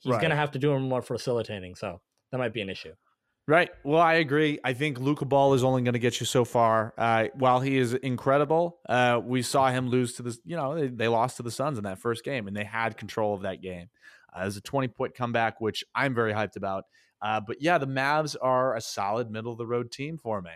[0.00, 0.20] He's right.
[0.20, 1.74] gonna have to do him more facilitating.
[1.74, 2.92] So that might be an issue.
[3.46, 3.70] Right.
[3.82, 4.58] Well, I agree.
[4.64, 6.94] I think Luka Ball is only going to get you so far.
[6.96, 10.38] Uh, while he is incredible, uh, we saw him lose to the.
[10.46, 12.96] You know, they, they, lost to the Suns in that first game, and they had
[12.96, 13.88] control of that game.
[14.34, 16.84] Uh, it was a twenty point comeback, which I'm very hyped about.
[17.20, 20.50] Uh, but yeah, the Mavs are a solid middle of the road team for me.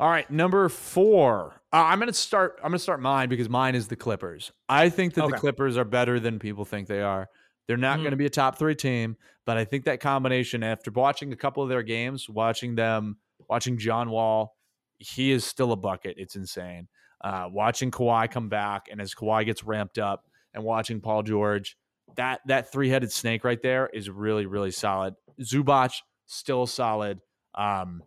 [0.00, 1.60] All right, number four.
[1.72, 2.56] Uh, I'm gonna start.
[2.62, 4.50] I'm gonna start mine because mine is the Clippers.
[4.68, 5.32] I think that Okay.
[5.32, 7.28] the Clippers are better than people think they are.
[7.66, 8.02] They're not Mhm.
[8.02, 11.36] going to be a top three team, but I think that combination, after watching a
[11.36, 13.16] couple of their games, watching them,
[13.48, 14.56] watching John Wall,
[14.98, 16.16] he is still a bucket.
[16.18, 16.88] It's insane.
[17.22, 21.76] Uh, watching Kawhi come back, and as Kawhi gets ramped up, and watching Paul George,
[22.16, 25.14] that that three headed snake right there is really really solid.
[25.40, 25.94] Zubac
[26.26, 27.20] still solid.
[27.54, 28.02] Um,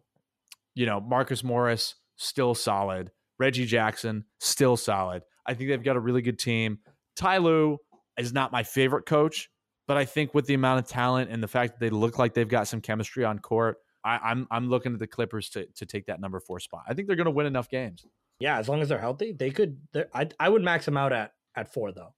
[0.76, 3.12] you know, Marcus Morris still solid.
[3.40, 5.24] Reggie Jackson still solid.
[5.46, 6.80] I think they've got a really good team.
[7.16, 7.80] Ty Lue
[8.18, 9.50] is not my favorite coach,
[9.88, 12.34] but I think with the amount of talent and the fact that they look like
[12.34, 15.86] they've got some chemistry on court, I, I'm I'm looking at the Clippers to to
[15.86, 16.84] take that number four spot.
[16.88, 18.06] I think they're going to win enough games.
[18.40, 19.80] Yeah, as long as they're healthy, they could.
[20.14, 22.14] I I would max them out at at four though.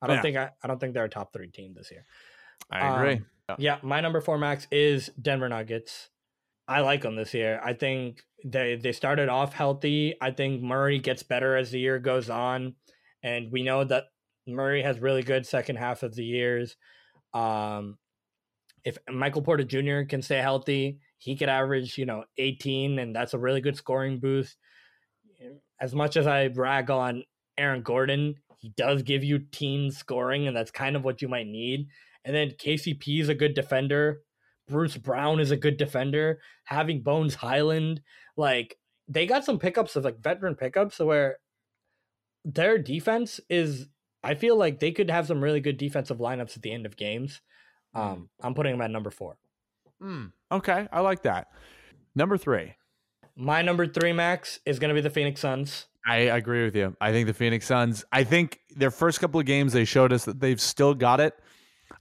[0.00, 0.22] I don't Yeah.
[0.22, 2.04] think I, I don't think they're a top three team this year.
[2.70, 3.22] I Um, agree.
[3.58, 6.10] Yeah, my number four max is Denver Nuggets.
[6.68, 7.60] I like them this year.
[7.64, 10.14] I think they they started off healthy.
[10.20, 12.74] I think Murray gets better as the year goes on,
[13.22, 14.04] and we know that
[14.46, 16.76] Murray has really good second half of the years.
[17.34, 17.98] Um,
[18.84, 20.06] if Michael Porter Jr.
[20.08, 24.18] can stay healthy, he could average you know 18, and that's a really good scoring
[24.18, 24.56] boost.
[25.80, 27.24] As much as I brag on
[27.58, 31.46] Aaron Gordon, he does give you team scoring, and that's kind of what you might
[31.46, 31.88] need.
[32.24, 34.22] And then KCP is a good defender.
[34.68, 36.40] Bruce Brown is a good defender.
[36.64, 38.00] Having Bones Hyland,
[38.36, 38.78] like
[39.08, 41.38] they got some pickups of like veteran pickups where
[42.44, 43.86] their defense is.
[44.26, 46.96] I feel like they could have some really good defensive lineups at the end of
[46.96, 47.40] games.
[47.94, 49.38] Um, I'm putting them at number four.
[50.00, 50.26] Hmm.
[50.52, 51.48] okay, I like that.
[52.14, 52.74] Number three.
[53.36, 55.86] My number three max is going to be the Phoenix Suns.
[56.06, 56.96] I agree with you.
[57.00, 60.24] I think the Phoenix Suns, I think their first couple of games, they showed us
[60.24, 61.34] that they've still got it.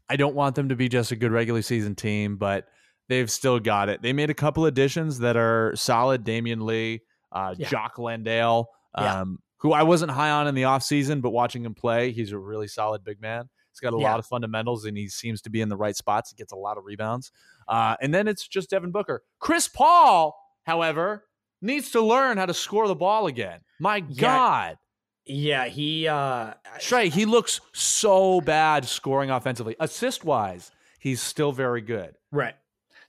[0.09, 2.67] I don't want them to be just a good regular season team, but
[3.09, 4.01] they've still got it.
[4.01, 6.23] They made a couple additions that are solid.
[6.23, 7.67] Damion Lee, uh, Yeah.
[7.69, 12.11] Jock Landale, um, who I wasn't high on in the offseason, but watching him play,
[12.11, 13.49] he's a really solid big man.
[13.71, 14.11] He's got a Yeah.
[14.11, 16.29] lot of fundamentals and he seems to be in the right spots.
[16.29, 17.31] He gets a lot of rebounds.
[17.67, 19.23] Uh, and then it's just Devin Booker.
[19.39, 21.25] Chris Paul, however,
[21.63, 23.61] needs to learn how to score the ball again.
[23.79, 24.21] My Yeah.
[24.21, 24.77] God.
[25.25, 29.75] Yeah, he uh Trey, he looks so bad scoring offensively.
[29.79, 32.15] Assist wise, he's still very good.
[32.31, 32.53] right.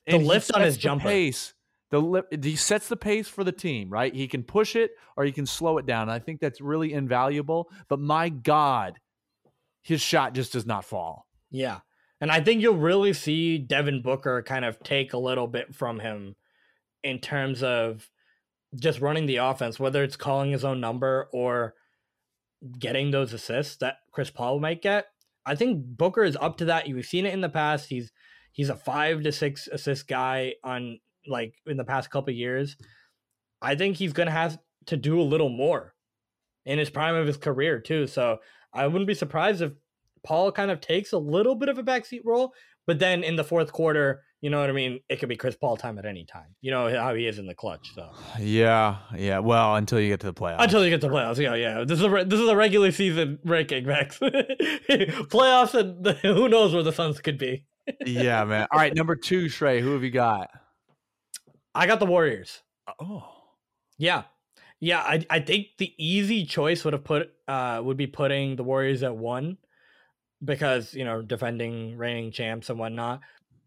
[0.06, 1.02] The And lift on his jumper.
[1.08, 1.52] pace.
[1.90, 4.14] The he sets the pace for the team, right?
[4.14, 6.10] He can push it or he can slow it down.
[6.10, 7.70] I think that's really invaluable.
[7.88, 8.98] But my God,
[9.82, 11.26] his shot just does not fall.
[11.50, 11.80] Yeah.
[12.20, 16.00] And I think you'll really see Devin Booker kind of take a little bit from
[16.00, 16.34] him
[17.04, 18.08] in terms of
[18.74, 21.74] just running the offense, whether it's calling his own number or
[22.78, 25.06] getting those assists that Chris Paul might get.
[25.44, 26.88] I think Booker is up to that.
[26.88, 27.88] We've seen it in the past.
[27.88, 28.10] He's
[28.50, 32.76] he's a five to six assist guy on like in the past couple of years.
[33.62, 35.94] I think he's gonna have to do a little more
[36.64, 38.06] in his prime of his career too.
[38.06, 38.38] So
[38.72, 39.72] I wouldn't be surprised if
[40.24, 42.52] Paul kind of takes a little bit of a backseat role,
[42.86, 45.00] but then in the fourth quarter, you know what I mean?
[45.08, 46.54] It could be Chris Paul time at any time.
[46.60, 47.88] You know how he is in the clutch.
[47.94, 49.38] So Yeah, yeah.
[49.38, 50.62] Well, until you get to the playoffs.
[50.62, 51.84] until you get to the playoffs, yeah, yeah.
[51.84, 54.18] This is a re- this is a regular season ranking, Max.
[54.18, 57.64] playoffs, and the, who knows where the Suns could be.
[58.04, 58.66] yeah, man.
[58.70, 59.80] All right, number two, Trey.
[59.80, 60.50] Who have you got?
[61.76, 62.62] I got the Warriors.
[63.00, 63.24] Oh,
[63.98, 64.24] Yeah.
[64.78, 68.62] Yeah, I I think the easy choice would have put uh would be putting the
[68.62, 69.56] Warriors at one
[70.44, 73.20] because, you know, defending reigning champs and whatnot.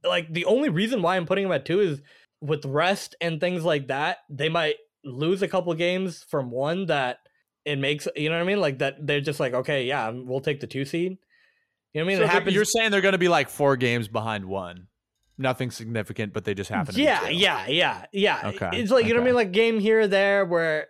[0.03, 2.01] Like the only reason why I'm putting them at two is
[2.41, 7.17] with rest and things like that, they might lose a couple games from one that
[7.65, 8.61] it makes you know what I mean?
[8.61, 11.17] Like that they're just like, okay, yeah, we'll take the two seed.
[11.93, 12.17] You know what I mean?
[12.17, 14.88] so it happens you're saying they're going to be like four games behind one.
[15.41, 16.95] Nothing significant, but they just happen.
[16.95, 18.41] To yeah, be yeah, yeah, yeah.
[18.43, 20.87] Okay, It's like you know what I mean, like game here or there where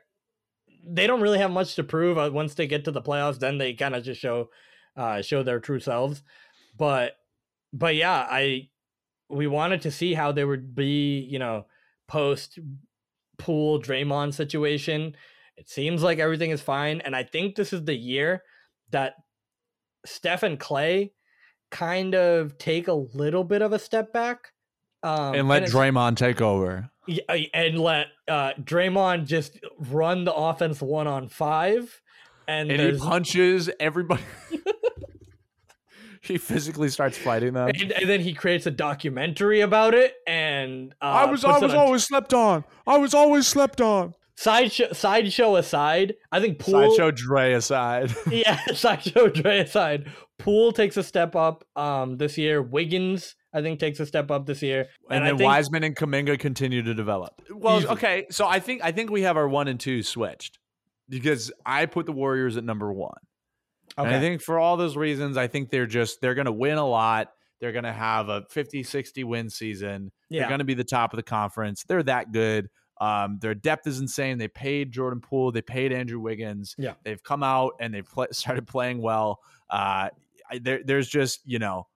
[0.83, 2.17] they don't really have much to prove.
[2.17, 4.49] Uh, once they get to the playoffs, then they kind of just show
[4.97, 6.23] uh show their true selves.
[6.75, 7.13] But
[7.71, 8.69] but yeah, I
[9.29, 11.67] we wanted to see how they would be, you know,
[12.07, 12.57] post
[13.37, 15.15] Poole Draymond situation.
[15.57, 18.41] It seems like everything is fine, and I think this is the year
[18.89, 19.13] that
[20.07, 21.13] Steph and Clay
[21.71, 24.51] kind of take a little bit of a step back.
[25.03, 26.89] Um, and let it's- Draymond take over.
[27.07, 27.21] yeah,
[27.53, 32.01] and let uh Draymond just run the offense one on five,
[32.47, 34.21] and, And he punches everybody.
[36.21, 37.69] he physically starts fighting them.
[37.69, 41.73] and, and then he creates a documentary about it and uh, I was I was
[41.73, 42.65] always slept on.
[42.85, 44.13] I was always slept on.
[44.35, 48.13] sideshow sideshow aside i think Poole Sideshow Dre aside.
[48.31, 53.79] yeah sideshow Dre aside Poole takes a step up um this year wiggins i think
[53.79, 56.93] takes a step up this year and, I then think, Wiseman and Kuminga continue to
[56.93, 57.41] develop.
[57.51, 57.87] Well, Easy.
[57.87, 60.59] okay, so I think I think we have our one and two switched
[61.07, 63.17] because I put the Warriors at number one.
[63.97, 66.77] And I think for all those reasons, I think they're just they're going to win
[66.77, 67.31] a lot.
[67.59, 70.11] They're going to have a 50, 60 win season.
[70.29, 71.83] They're going to be the top of the conference.
[71.83, 72.69] They're that good.
[73.01, 74.37] Um, their depth is insane.
[74.37, 75.51] They paid Jordan Poole.
[75.51, 76.75] They paid Andrew Wiggins.
[76.77, 76.93] Yeah.
[77.03, 79.39] They've come out and they've pl- started playing well.
[79.69, 80.09] Uh,
[80.49, 81.87] I, there, there's just you know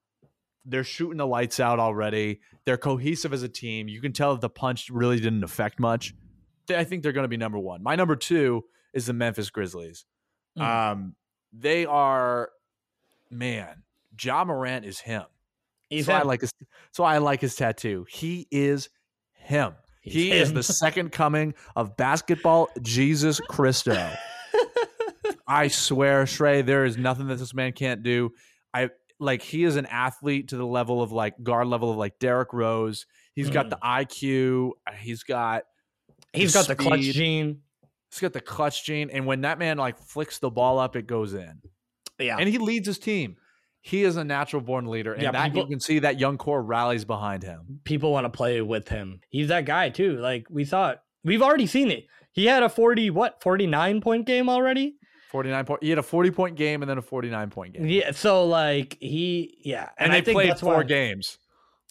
[0.66, 2.42] they're shooting the lights out already.
[2.66, 3.88] They're cohesive as a team.
[3.88, 6.14] You can tell that the punch really didn't affect much.
[6.70, 7.84] I think they're going to be number one.
[7.84, 10.06] My number two is the Memphis Grizzlies.
[10.58, 10.64] Mm.
[10.64, 11.16] Um,
[11.52, 12.50] they are,
[13.30, 13.84] man,
[14.22, 15.24] Ja Morant is him.
[15.90, 16.52] he's so I like his.
[16.92, 18.06] So I like his tattoo.
[18.10, 18.90] He is
[19.34, 19.74] him.
[20.02, 24.12] He's he is the second coming of basketball Jesus Christo.
[25.48, 28.32] I swear, Shrey, there is nothing that this man can't do.
[28.74, 28.90] I
[29.20, 32.54] like he is an athlete to the level of like guard level of like Derrick
[32.54, 33.06] Rose.
[33.36, 33.70] He's got Mm.
[33.72, 34.72] the IQ.
[34.88, 35.64] uh, He's got
[36.34, 37.60] he's the got the clutch gene
[38.12, 39.10] he's got the clutch gene.
[39.10, 41.62] And when that man like flicks the ball up, it goes in.
[42.20, 43.38] yeah And he leads his team.
[43.82, 45.14] He is a natural born leader.
[45.14, 47.80] And Yeah, that people- you can see that young core rallies behind him.
[47.84, 49.20] people want to play with him.
[49.30, 50.18] He's that guy too.
[50.20, 51.02] Like we thought.
[51.24, 52.06] We've already seen it.
[52.34, 53.42] He had a 40 what?
[53.42, 54.96] 49 point game already?
[55.34, 55.84] 49 point.
[55.84, 57.88] He had a 40 point game and then a 49 point game.
[57.88, 61.40] Yeah, so like he yeah, And, I they think played that's four why, games.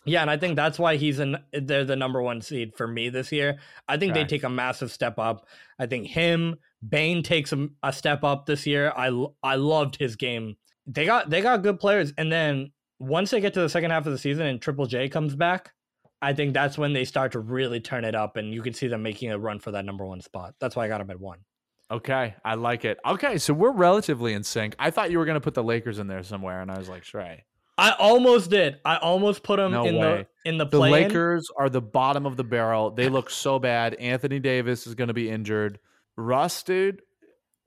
[0.04, 3.08] Yeah, and I think that's why he's in they're the number 1 seed for me
[3.08, 3.58] this year.
[3.88, 5.48] I think they take a massive step up.
[5.80, 6.56] I think him,
[6.88, 8.92] Bane takes a, a step up this year.
[8.96, 10.56] I, I loved his game.
[10.86, 12.70] They got they got good players and then
[13.00, 15.72] once they get to the second half of the season and Triple J comes back,
[16.20, 18.86] I think that's when they start to really turn it up and you can see
[18.86, 20.54] them making a run for that number 1 spot.
[20.60, 21.38] That's why I got him at 1.
[21.92, 22.98] Okay, I like it.
[23.06, 24.74] Okay, so we're relatively in sync.
[24.78, 26.88] I thought you were going to put the Lakers in there somewhere, and I was
[26.88, 27.40] like, Shrey.
[27.76, 28.78] I almost did.
[28.84, 30.26] I almost put them No in way.
[30.44, 32.90] the in the The play Lakers are the bottom of the barrel.
[32.90, 33.94] They look so bad.
[33.94, 35.78] Anthony Davis is going to be injured.
[36.16, 37.02] Russ, dude,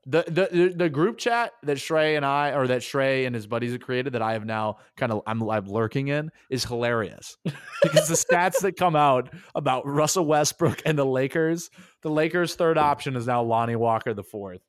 [0.06, 3.72] the, the the group chat that Shrey and I, or that Shrey and his buddies
[3.72, 7.38] have created, that I have now kind of I'm, I'm lurking in, is hilarious
[7.82, 11.70] because the stats that come out about Russell Westbrook and the Lakers,
[12.04, 14.62] the Lakers' third option is now Lonnie Walker the fourth,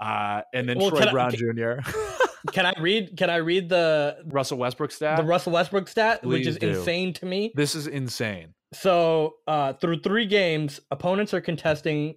[0.00, 1.90] uh, and then Well, Troy can I- Brown can- Jr.
[2.52, 3.18] Can I read?
[3.18, 5.18] Can I read the Russell Westbrook stat.
[5.18, 6.70] the Russell Westbrook stat, which is do.
[6.70, 7.52] insane to me?
[7.54, 8.54] this is insane.
[8.72, 12.14] So uh, through three games, opponents are contesting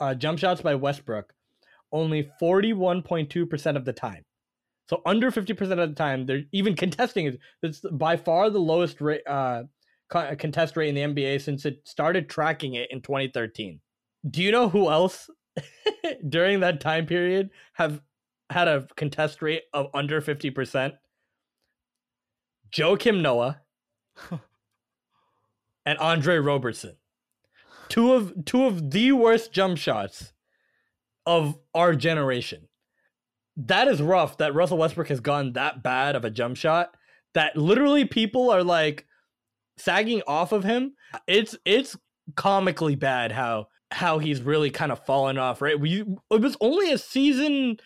[0.00, 1.32] uh, jump shots by Westbrook
[1.92, 4.24] only forty one point two percent of the time.
[4.88, 7.38] So under fifty percent of the time, they're even contesting it.
[7.62, 9.62] It's by far the lowest rate, uh,
[10.10, 13.80] contest rate in the NBA since it started tracking it in 2013.
[14.28, 15.30] Do you know who else
[16.28, 18.00] during that time period have
[18.50, 20.92] had a contest rate of under 50%?
[22.72, 23.60] Joakim Noah
[25.86, 26.96] and Andre Roberson.
[27.88, 30.32] Two of two of the worst jump shots
[31.26, 32.68] of our generation.
[33.56, 36.96] That is rough that Russell Westbrook has gone that bad of a jump shot
[37.34, 39.06] that literally people are like
[39.76, 40.94] sagging off of him.
[41.26, 41.96] It's it's
[42.36, 45.78] comically bad how how he's really kind of fallen off, right?
[45.78, 46.00] We
[46.30, 47.78] it was only a season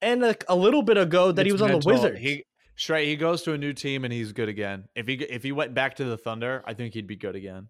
[0.00, 1.92] and a, a little bit ago that he It's was on the mental.
[1.92, 2.20] Wizards.
[2.20, 2.44] He
[2.78, 4.84] Shrey, he goes to a new team and he's good again.
[4.94, 7.68] If he if he went back to the Thunder, I think he'd be good again.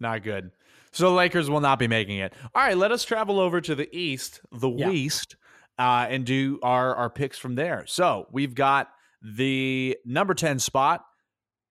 [0.00, 0.50] Not good.
[0.94, 2.32] So the Lakers will not be making it.
[2.54, 4.88] All right, let us travel over to the East, the Yeah.
[4.88, 5.36] West,
[5.78, 7.84] uh, and do our our picks from there.
[7.86, 8.88] So we've got
[9.20, 11.04] the number ten spot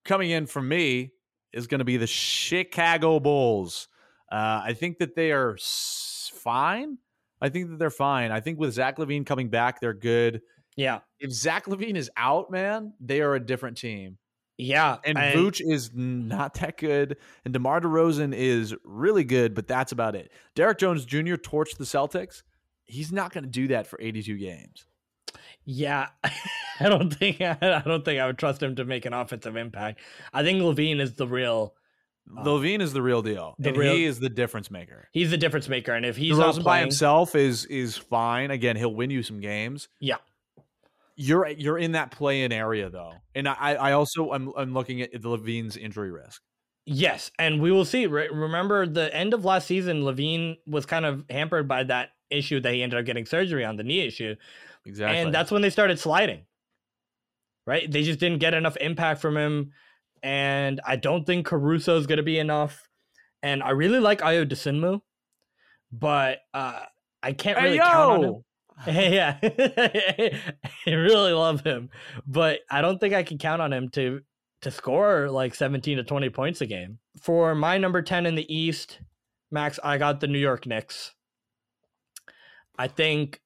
[0.05, 1.11] coming in from me
[1.53, 3.87] is going to be the Chicago Bulls.
[4.31, 6.97] Uh, I think that they are s- fine.
[7.39, 8.31] I think that they're fine.
[8.31, 10.41] I think with Zach LaVine coming back, they're good
[10.75, 10.99] yeah.
[11.19, 14.17] if Zach LaVine is out, man, they are a different team.
[14.57, 14.97] Yeah.
[15.03, 20.15] And, Vooch is not that good, and DeMar DeRozan is really good, but that's about
[20.15, 20.31] it.
[20.55, 21.35] Derrick Jones Jr.
[21.35, 22.43] torched the Celtics.
[22.85, 24.85] He's not going to do that for 82 games.
[25.65, 26.07] Yeah,
[26.79, 29.99] I don't think I don't think I would trust him to make an offensive impact.
[30.33, 31.73] I think LaVine is the real.
[32.37, 35.07] Uh, LaVine is the real deal, the and real- he is the difference maker.
[35.11, 38.51] He's the difference maker, and if he's not DeRozan by himself is is fine.
[38.51, 39.87] Again, he'll win you some games.
[39.99, 40.17] Yeah.
[41.15, 45.11] You're you're in that play-in area though, and I I also I'm I'm looking at
[45.11, 46.41] the LaVine's injury risk.
[46.85, 48.07] yes, and we will see.
[48.07, 52.73] Remember, the end of last season, LaVine was kind of hampered by that issue that
[52.73, 54.35] he ended up getting surgery on the knee issue,
[54.85, 56.45] Exactly, and that's when they started sliding.
[57.65, 57.89] right?
[57.89, 59.71] They just didn't get enough impact from him.
[60.21, 62.89] And I don't think Caruso is going to be enough.
[63.41, 65.01] And I really like Ayo Dosunmu,
[65.91, 66.79] but uh,
[67.21, 68.43] I can't really Hey count on him.
[68.87, 70.41] yeah, I
[70.87, 71.89] really love him,
[72.27, 74.21] but I don't think I can count on him to
[74.61, 76.99] to score like 17 to 20 points a game.
[77.21, 78.99] For my number 10 in the East,
[79.51, 81.13] Max, I got the New York Knicks.
[82.77, 83.41] I think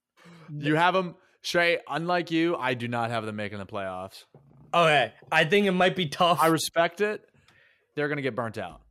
[0.55, 1.79] you have them Shay.
[1.87, 4.25] Unlike you, I do not have them making the playoffs.
[4.73, 6.39] okay, I think it might be tough.
[6.41, 7.23] I respect it.
[7.95, 8.81] They're gonna get burnt out.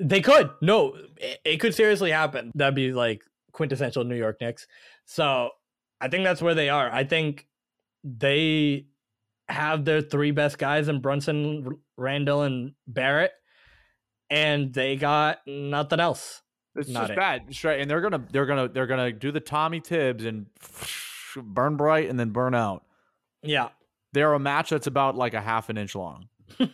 [0.00, 0.50] They could.
[0.60, 2.52] No, it, it could seriously happen.
[2.54, 3.22] That'd be like
[3.52, 4.66] quintessential New York Knicks.
[5.04, 5.50] So
[6.00, 6.90] I think that's where they are.
[6.90, 7.46] I think
[8.04, 8.86] they
[9.48, 13.32] have their three best guys in Brunson, Randle, and Barrett,
[14.30, 16.42] and they got nothing else.
[16.76, 17.16] It's Not just it.
[17.16, 17.80] bad, straight.
[17.80, 20.46] And they're gonna they're gonna they're gonna do the Tommy Tibbs and
[21.36, 22.84] burn bright and then burn out.
[23.42, 23.68] Yeah.
[24.12, 26.28] They're a match that's about like a half an inch long.
[26.58, 26.66] yeah.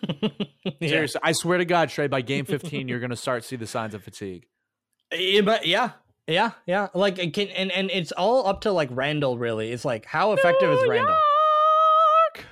[0.81, 3.95] Seriously, I swear to God, Trey, by game 15, you're gonna start see the signs
[3.95, 4.47] of fatigue.
[5.13, 5.93] Yeah, but yeah,
[6.27, 6.89] yeah, yeah.
[6.95, 9.39] Like it can, and and it's all up to like Randle.
[9.39, 11.15] Really, it's like how effective is Randle?
[11.15, 12.47] York!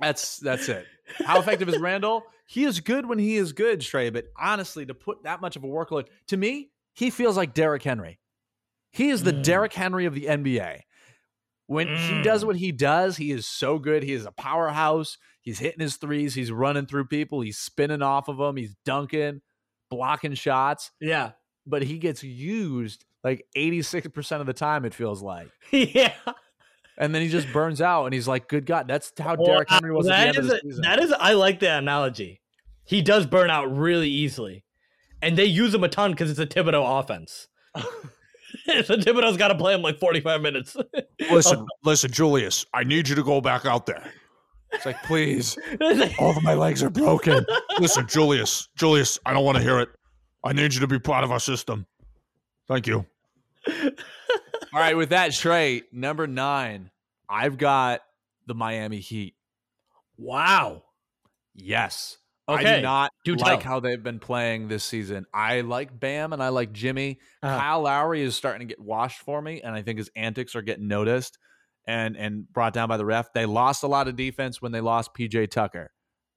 [0.00, 0.86] That's that's it.
[1.24, 2.22] How effective is Randle?
[2.46, 4.10] He is good when he is good, Trey.
[4.10, 7.82] But honestly, to put that much of a workload to me, he feels like Derrick
[7.82, 8.18] Henry.
[8.92, 9.42] He is the Mm.
[9.42, 10.80] Derrick Henry of the NBA.
[11.70, 12.46] When he does Mm.
[12.48, 14.02] what he does, he is so good.
[14.02, 15.18] He is a powerhouse.
[15.40, 16.34] He's hitting his threes.
[16.34, 17.42] He's running through people.
[17.42, 18.56] He's spinning off of them.
[18.56, 19.40] He's dunking,
[19.88, 20.90] blocking shots.
[21.00, 21.30] Yeah,
[21.66, 25.48] But he gets used like 86% of the time, it feels like.
[25.70, 26.12] yeah.
[26.98, 29.76] And then he just burns out and he's like, good God, that's how Derrick Wow,
[29.76, 30.82] Henry was at the end of the a- season.
[30.82, 32.40] That is, I like that analogy.
[32.84, 34.64] He does burn out really easily,
[35.22, 37.46] and they use him a ton because it's a Thibodeau offense.
[38.84, 40.76] so Thibodeau's got to play him like forty-five minutes.
[41.30, 41.66] listen, oh.
[41.84, 44.12] listen, Julius, I need you to go back out there.
[44.72, 45.58] It's like, please.
[46.18, 47.44] All of my legs are broken.
[47.80, 49.88] listen, Julius, Julius, I don't want to hear it.
[50.44, 51.86] I need you to be part of our system.
[52.68, 53.04] Thank you.
[53.68, 56.90] All right, with that, Trey, number nine,
[57.28, 58.02] I've got
[58.46, 59.34] the Miami Heat.
[60.16, 60.84] wow.
[61.52, 62.18] Yes.
[62.52, 63.72] I do not do like tell.
[63.72, 65.26] how they've been playing this season.
[65.32, 67.18] I like Bam and I like Jimmy.
[67.42, 67.58] Uh-huh.
[67.58, 70.62] Kyle Lowry is starting to get washed for me, and I think his antics are
[70.62, 71.38] getting noticed
[71.86, 73.32] and and brought down by the ref.
[73.32, 75.90] They lost a lot of defense when they lost PJ Tucker.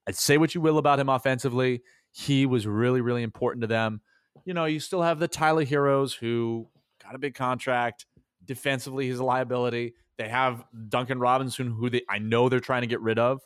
[0.08, 1.82] I'd say what you will about him offensively.
[2.12, 4.02] He was really, really important to them.
[4.46, 6.68] You know, you still have the Tyler Herros who
[7.02, 8.06] got a big contract.
[8.44, 9.94] Defensively, he's a liability.
[10.18, 13.42] They have Duncan Robinson, who they I know they're trying to get rid of,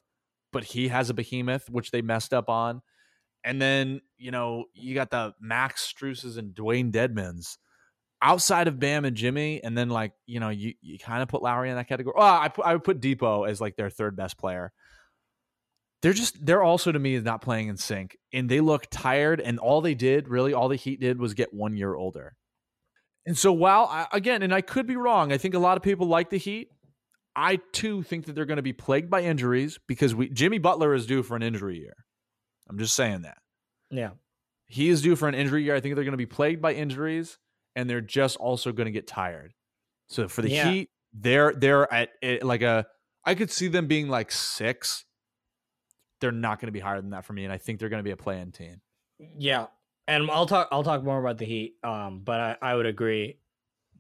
[0.52, 2.82] but he has a behemoth, which they messed up on.
[3.44, 7.58] And then, you know, you got the Max Struses and Dewayne Dedmons
[8.22, 9.64] outside of Bam and Jimmy.
[9.64, 12.16] And then, like, you know, you, you kind of put Lowry in that category.
[12.18, 14.74] Oh, I, put, I would put Depot as like their third best player.
[16.02, 18.18] They're just, they're also to me is not playing in sync.
[18.34, 19.40] And they look tired.
[19.40, 22.36] And all they did, really, all the Heat did was get one year older.
[23.26, 25.84] And so, while I, again, and I could be wrong, I think a lot of
[25.84, 26.70] people like the Heat.
[27.38, 30.96] I too think that they're going to be plagued by injuries because we Jimmy Butler
[30.96, 31.96] is due for an injury year.
[32.68, 33.38] I'm just saying that.
[33.92, 34.12] Yeah.
[34.66, 35.76] He is due for an injury year.
[35.76, 37.38] I think they're going to be plagued by injuries
[37.76, 39.54] and they're just also going to get tired.
[40.10, 40.72] So for the Yeah.
[40.72, 42.88] Heat, they're they're at, at like a
[43.24, 45.06] I could see them being like 6.
[46.20, 48.00] They're not going to be higher than that for me and I think they're going
[48.00, 48.82] to be a play-in team.
[49.38, 49.68] Yeah,
[50.08, 50.70] and I'll talk.
[50.72, 51.76] I'll talk more about the Heat.
[51.84, 53.40] Um, but I, I would agree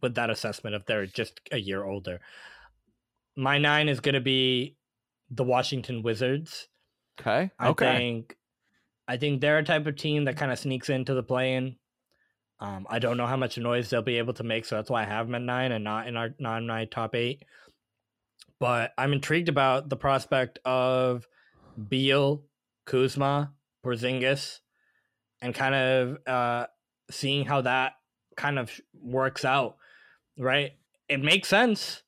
[0.02, 2.20] with that assessment if they're just a year older.
[3.38, 4.76] My nine is going to be
[5.30, 6.68] the Washington Wizards.
[7.22, 7.52] Okay?
[7.58, 7.98] I okay.
[7.98, 8.36] think,
[9.08, 11.78] I think they're a type of team that kind of sneaks into the play-in.
[12.60, 15.04] Um, I don't know how much noise they'll be able to make, so that's why
[15.04, 17.44] I have them at nine and not in our not in my top eight.
[18.60, 21.28] But I'm intrigued about the prospect of
[21.88, 22.44] Beal,
[22.88, 23.54] Kuzma,
[23.86, 24.60] Porzingis,
[25.40, 26.66] and kind of uh,
[27.12, 27.94] seeing how that
[28.36, 29.78] kind of works out.
[30.36, 30.72] Right?
[31.08, 32.02] It makes sense,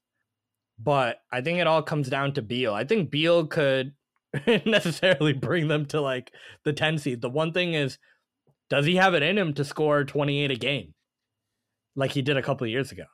[0.82, 2.74] but I think it all comes down to Beal.
[2.74, 3.94] I think Beal could
[4.66, 6.32] necessarily bring them to like
[6.64, 7.22] the 10 seed.
[7.22, 7.98] The one thing is,
[8.70, 10.94] does he have it in him to score 28 a game
[11.96, 13.06] like he did a couple of years ago?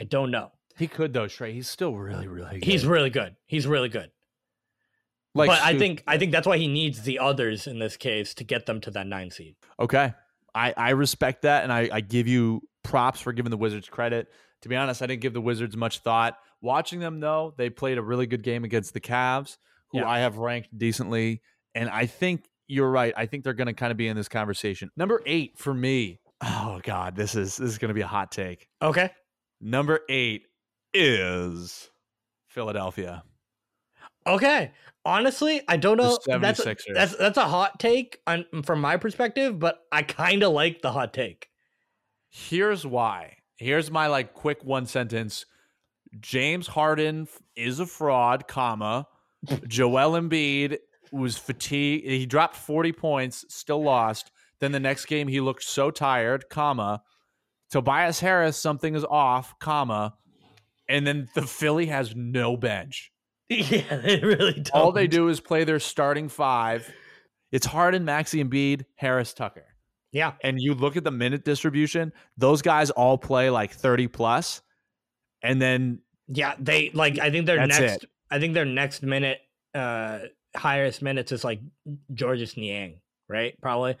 [0.00, 0.52] I don't know.
[0.78, 1.52] He could though, Trey.
[1.52, 2.64] He's still really really good.
[2.64, 3.36] He's really good.
[3.46, 4.10] He's really good.
[5.34, 8.34] like but I think I think that's why he needs the others in this case
[8.34, 9.56] to get them to that nine seed.
[9.78, 10.14] Okay.
[10.54, 14.28] I, I respect that and I, I give you props for giving the Wizards credit.
[14.62, 16.36] To be honest, I didn't give the Wizards much thought.
[16.62, 19.58] Watching them though, they played a really good game against the Cavs,
[19.90, 20.08] who Yeah.
[20.08, 21.42] I have ranked decently.
[21.74, 23.12] And I think you're right.
[23.16, 24.90] I think they're gonna kind of be in this conversation.
[24.96, 26.20] Number eight for me.
[26.40, 28.68] Oh God, this is this is gonna be a hot take.
[28.80, 29.10] Okay.
[29.60, 30.46] Number eight
[30.94, 31.90] is
[32.48, 33.22] Philadelphia.
[34.26, 34.70] Okay.
[35.04, 36.16] Honestly, I don't know.
[36.26, 40.52] That's a, that's that's a hot take on, from my perspective, but I kind of
[40.52, 41.48] like the hot take.
[42.28, 43.38] Here's why.
[43.56, 45.44] Here's my like quick one sentence.
[46.20, 49.06] James Harden is a fraud, comma.
[49.66, 50.78] Joel Embiid
[51.10, 52.06] was fatigued.
[52.06, 54.30] He dropped 40 points, still lost.
[54.60, 57.02] Then the next game he looked so tired, comma.
[57.70, 60.14] Tobias Harris, something is off, comma.
[60.88, 63.10] And then the Philly has no bench.
[63.48, 64.70] Yeah, they really don't.
[64.72, 66.90] All they do is play their starting five.
[67.50, 69.66] It's Harden, Maxey Embiid, Harris, Tucker.
[70.10, 70.32] Yeah.
[70.42, 74.62] and you look at the minute distribution, those guys all play like 30 plus,
[75.42, 79.38] and then Yeah, they like I think their next I think their next minute
[79.74, 80.20] uh
[80.54, 81.60] highest minutes is like
[82.12, 83.58] Georges Niang, right?
[83.60, 83.96] Probably.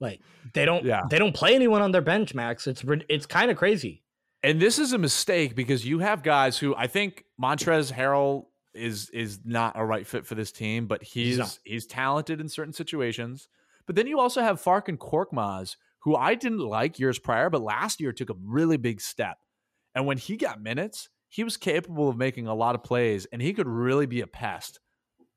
[0.00, 0.20] Like
[0.54, 1.02] they don't Yeah.
[1.10, 2.66] they don't play anyone on their bench, Max.
[2.66, 4.02] It's it's kind of crazy.
[4.42, 9.10] and this is a mistake because you have guys who I think Montrezl Harrell is
[9.10, 11.58] is not a right fit for this team, but he's not.
[11.64, 13.48] he's, talented in certain situations.
[13.86, 18.00] But then you also have Furkan Korkmaz, who I didn't like years prior, but last
[18.00, 19.38] year took a really big step.
[19.94, 23.40] And when he got minutes, he was capable of making a lot of plays, and
[23.40, 24.80] he could really be a pest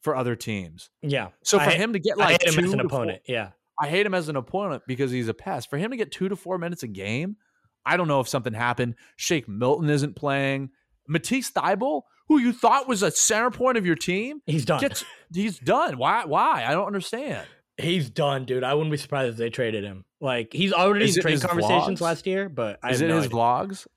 [0.02, 0.90] for other teams.
[1.02, 1.30] Yeah.
[1.44, 3.22] So for I- him to get I like hate him as an to four- opponent.
[3.28, 3.50] Yeah.
[3.82, 5.70] I hate him as an opponent because he's a pest.
[5.70, 7.38] For him to get two to four minutes a game,
[7.86, 8.96] I don't know if something happened.
[9.16, 10.70] Shake Milton isn't playing.
[11.08, 14.80] Matisse Thybulle, who you thought was a center point of your team, He's done.
[14.80, 15.98] gets he's done.
[15.98, 16.24] Why?
[16.26, 16.64] Why?
[16.68, 17.48] I don't understand.
[17.78, 18.64] He's done, dude.
[18.64, 20.06] I wouldn't be surprised if they traded him.
[20.22, 22.02] Like he's already in trade conversations vlogs?
[22.02, 23.36] last year, but I Is it no his idea.
[23.38, 23.88] vlogs?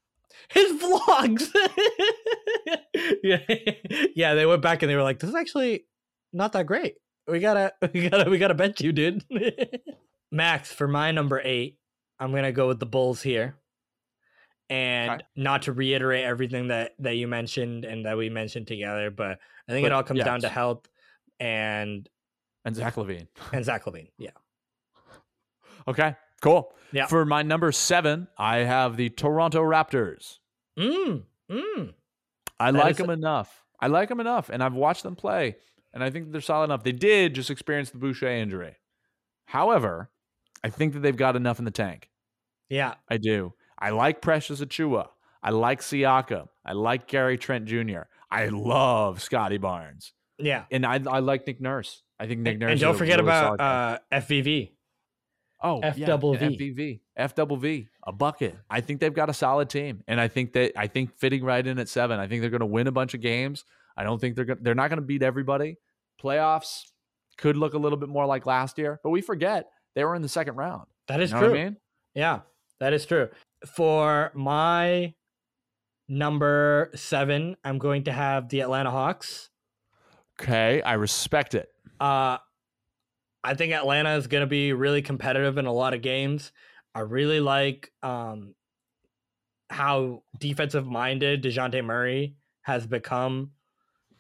[0.50, 1.48] His vlogs.
[3.22, 3.38] yeah,
[4.14, 4.34] yeah.
[4.34, 5.86] They went back and they were like, "This is actually
[6.32, 6.94] not that great.
[7.28, 9.24] We gotta, we gotta, we gotta bench you, dude."
[10.32, 11.78] Max, for my number eight,
[12.18, 13.56] I'm gonna go with the Bulls here,
[14.70, 15.22] and Okay.
[15.36, 19.72] not to reiterate everything that that you mentioned and that we mentioned together, but I
[19.72, 20.86] think it all comes down to health
[21.40, 22.08] and
[22.64, 23.28] And Zach LaVine.
[23.52, 24.08] and Zach LaVine.
[24.18, 24.30] Yeah,
[25.88, 26.72] Okay, cool.
[26.92, 27.06] Yeah.
[27.06, 30.38] For my number seven, I have the Toronto Raptors.
[30.78, 31.94] mm, mm.
[32.58, 33.62] I That like them enough.
[33.80, 35.56] I like them enough, and I've watched them play,
[35.92, 36.82] and I think they're solid enough.
[36.84, 38.76] They did just experience the Boucher injury.
[39.46, 40.10] However,
[40.64, 42.08] I think that they've got enough in the tank.
[42.68, 42.94] yeah.
[43.08, 43.52] I do.
[43.78, 45.08] I like Precious Achiuwa.
[45.42, 46.48] I like Siakam.
[46.64, 48.02] I like Gary Trent Jr.
[48.30, 50.64] I love Scottie Barnes, Yeah.
[50.70, 52.02] and I I like Nick Nurse.
[52.18, 52.70] I think Nick Nurse.
[52.72, 54.72] and don't forget really about uh, FVV.
[55.62, 57.00] Oh, F yeah, double and V.
[57.34, 58.56] Double V, a bucket.
[58.68, 61.66] I think they've got a solid team, and I think that I think fitting right
[61.66, 62.20] in at seven.
[62.20, 63.64] I think they're going to win a bunch of games.
[63.96, 64.58] I don't think they're going.
[64.62, 65.76] They're not going to beat everybody.
[66.22, 66.82] Playoffs
[67.38, 70.22] could look a little bit more like last year, but we forget they were in
[70.22, 70.86] the second round.
[71.08, 71.50] That is You know true.
[71.50, 71.76] what I mean?
[72.14, 72.40] Yeah,
[72.80, 73.28] that is true.
[73.66, 75.14] For my
[76.08, 79.50] number seven, I'm going to have the Atlanta Hawks.
[80.40, 81.70] Okay, I respect it.
[81.98, 82.38] Uh,
[83.46, 86.50] I think Atlanta is going to be really competitive in a lot of games.
[86.96, 88.56] I really like um,
[89.70, 93.52] how defensive minded DeJounte Murray has become.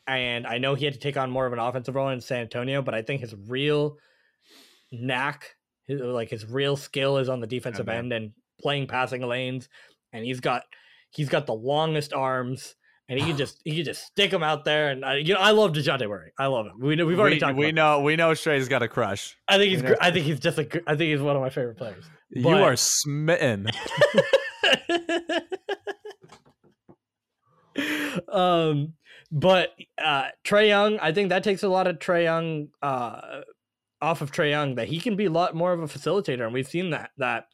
[0.06, 2.42] And I know he had to take on more of an offensive role in San
[2.42, 3.98] Antonio, but I think his real
[4.92, 5.56] knack,
[5.88, 9.68] his, like his real skill is on the defensive end and playing passing lanes.
[10.12, 10.62] And he's got
[11.10, 12.75] he's got the longest arms
[13.08, 14.90] and he can just he can just stick them out there.
[14.90, 16.32] And I, you know, I love Dejounte Murray.
[16.38, 16.80] I love him.
[16.80, 17.56] We know we've already we, talked.
[17.56, 19.36] we about know we know Shrey's got a crush.
[19.48, 19.82] I think he's.
[19.82, 19.98] we gr know.
[20.00, 20.64] I think he's just a.
[20.64, 22.04] gr- I think he's one of my favorite players.
[22.30, 23.68] you are smitten.
[28.32, 28.94] um,
[29.30, 29.70] but
[30.02, 33.42] uh, Trae Young, I think that takes a lot of Trae Young uh,
[34.00, 34.76] off of Trae Young.
[34.76, 37.10] That he can be a lot more of a facilitator, and we've seen that.
[37.18, 37.46] That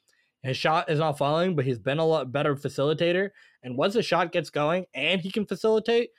[0.43, 3.31] his shot is not falling, but he's been a lot better facilitator.
[3.63, 6.11] And once the shot gets going, and he can facilitate,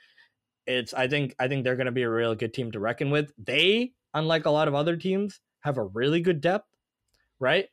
[0.66, 0.94] it's.
[0.94, 1.34] I think.
[1.38, 3.32] I think they're going to be a real good team to reckon with.
[3.38, 6.68] They, unlike a lot of other teams, have a really good depth,
[7.40, 7.66] right?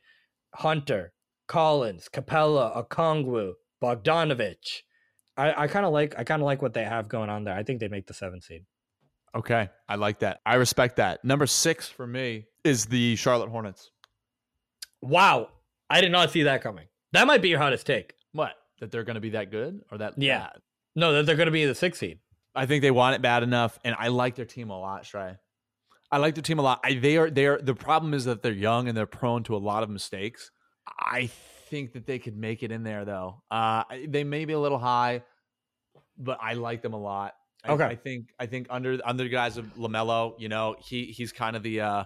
[0.54, 1.12] Hunter,
[1.48, 3.52] Collins, Capela, Okongwu,
[3.82, 4.82] Bogdanovich.
[5.36, 7.54] I, I kind of like I kind of like what they have going on there.
[7.54, 8.64] I think they make the seven seed.
[9.34, 10.40] Okay, I like that.
[10.44, 11.24] I respect that.
[11.24, 13.90] Number six for me is the Charlotte Hornets.
[15.00, 15.48] Wow,
[15.88, 16.86] I did not see that coming.
[17.12, 18.14] That might be your hottest take.
[18.32, 18.52] What?
[18.82, 20.40] That they're going to be that good or that Yeah.
[20.40, 20.58] bad?
[20.96, 22.18] No, that they're going to be the six seed.
[22.52, 25.38] I think they want it bad enough, and I like their team a lot, Shrey.
[26.10, 26.80] I like their team a lot.
[26.84, 29.54] I, they are they are the problem is that they're young and they're prone to
[29.56, 30.50] a lot of mistakes.
[30.98, 31.30] I
[31.70, 33.42] think that they could make it in there though.
[33.52, 35.22] Uh, they may be a little high,
[36.18, 37.34] but I like them a lot.
[37.64, 37.84] I, Okay.
[37.84, 41.54] I think I think under under the guys of Lamelo, you know, he he's kind
[41.54, 41.80] of the.
[41.82, 42.04] Uh,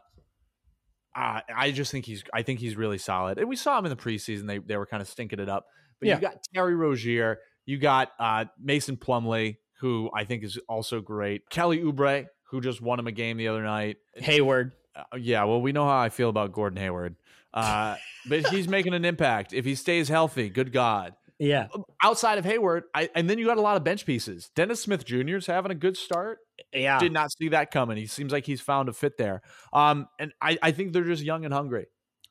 [1.17, 3.39] uh, I just think he's I think he's really solid.
[3.39, 4.47] And we saw him in the preseason.
[4.47, 5.65] They they were kind of stinking it up.
[6.01, 6.15] But Yeah.
[6.17, 11.49] you got Terry Rozier, You got uh, Mason Plumlee, who I think is also great.
[11.51, 13.97] Kelly Oubre, who just won him a game the other night.
[14.15, 14.73] Hayward.
[14.95, 17.17] Uh, yeah, well, we know how I feel about Gordon Hayward,
[17.53, 17.97] uh,
[18.29, 20.49] but he's making an impact if he stays healthy.
[20.49, 21.15] Good God!
[21.39, 21.67] Yeah.
[22.03, 24.51] Outside of Hayward, I, and then you got a lot of bench pieces.
[24.55, 25.37] Dennis Smith Jr.
[25.37, 26.39] is having a good start.
[26.73, 26.99] Yeah.
[26.99, 27.99] Did not see that coming.
[27.99, 29.43] He seems like he's found a fit there.
[29.73, 31.89] Um, and I, I think they're just young and hungry.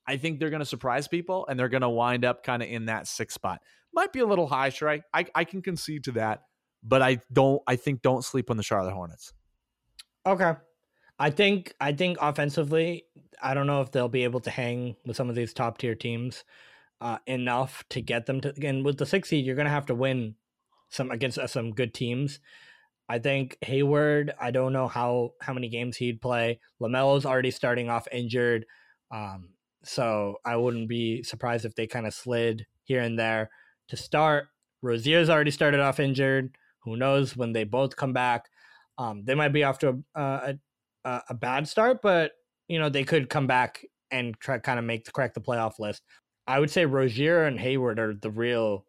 [0.07, 2.69] I think they're going to surprise people, and they're going to wind up kind of
[2.69, 3.61] in that six spot.
[3.93, 5.01] Might be a little high, Shrey.
[5.13, 6.43] I, I can concede to that,
[6.83, 7.61] but I don't.
[7.67, 9.33] I think don't sleep on the Charlotte Hornets.
[10.25, 10.53] Okay.
[11.17, 13.05] I think I think offensively,
[13.41, 15.95] I don't know if they'll be able to hang with some of these top tier
[15.95, 16.43] teams
[17.01, 18.49] uh, enough to get them to.
[18.49, 20.35] Again, with the six seed, you're going to have to win
[20.89, 22.39] some against uh, some good teams.
[23.07, 24.33] I think Hayward.
[24.39, 26.59] I don't know how how many games he'd play.
[26.81, 28.65] Lamelo's already starting off injured,
[29.11, 29.49] um,
[29.85, 33.49] so I wouldn't be surprised if they kind of slid here and there
[33.89, 34.47] to start.
[34.81, 36.55] Rozier's already started off injured.
[36.83, 38.45] Who knows when they both come back?
[38.97, 40.55] Um, they might be off to a, a
[41.05, 42.33] a, a bad start, but
[42.67, 45.79] you know they could come back and try kind of make the crack the playoff
[45.79, 46.03] list.
[46.47, 48.85] I would say Rozier and Hayward are the real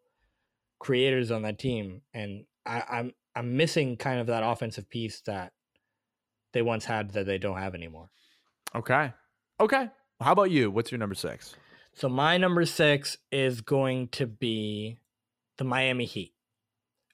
[0.79, 5.53] creators on that team, and I, I'm I'm missing kind of that offensive piece that
[6.53, 8.09] they once had that they don't have anymore.
[8.75, 9.13] Okay.
[9.59, 9.89] Okay.
[10.19, 10.71] How about you?
[10.71, 11.55] What's your number six?
[11.93, 14.97] So my number six is going to be
[15.57, 16.33] the Miami Heat,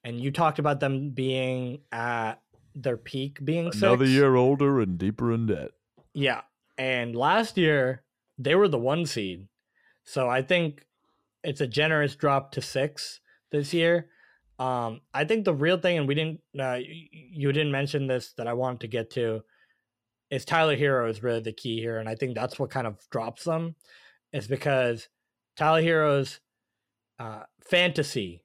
[0.03, 2.35] and you talked about them being at
[2.75, 4.15] their peak being Another six.
[4.15, 5.71] year older and deeper in debt.
[6.13, 6.41] Yeah.
[6.77, 8.03] And last year
[8.37, 9.47] they were the one seed.
[10.03, 10.85] So I think
[11.43, 13.19] it's a generous drop to six
[13.51, 14.07] this year.
[14.57, 16.79] Um, I think the real thing, and we didn't, uh,
[17.11, 19.43] you didn't mention this that I wanted to get to,
[20.33, 22.97] is Tyler Herro is really the key here, and I think that's what kind of
[23.11, 23.75] drops them,
[24.31, 25.07] is because
[25.55, 26.39] Tyler Herro's
[27.19, 28.43] uh, fantasy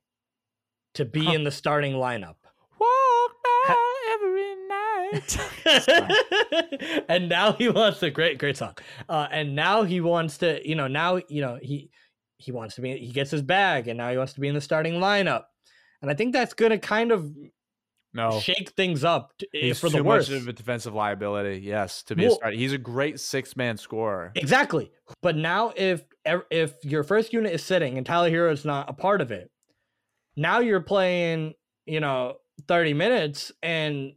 [0.94, 1.32] to be Huh.
[1.32, 2.36] in the starting lineup
[2.78, 3.32] Walk
[3.66, 3.76] by
[4.12, 5.38] every night.
[7.08, 8.74] and now he wants to great great song
[9.08, 11.90] uh and now he wants to you know now you know he
[12.36, 14.54] he wants to be he gets his bag and now he wants to be in
[14.54, 15.44] the starting lineup
[16.02, 17.30] and i think that's gonna kind of
[18.18, 18.38] no.
[18.40, 21.60] shake things up to, eh, He's for the too worst much of a defensive liability.
[21.64, 22.56] Yes, to be a Well- starter.
[22.56, 24.32] He's a great six man scorer.
[24.34, 24.90] exactly
[25.22, 26.04] but now if
[26.50, 29.50] if your first unit is sitting and tyler herro is not a part of it
[30.36, 31.54] now you're playing
[31.86, 32.34] you know
[32.66, 34.12] 30 minutes and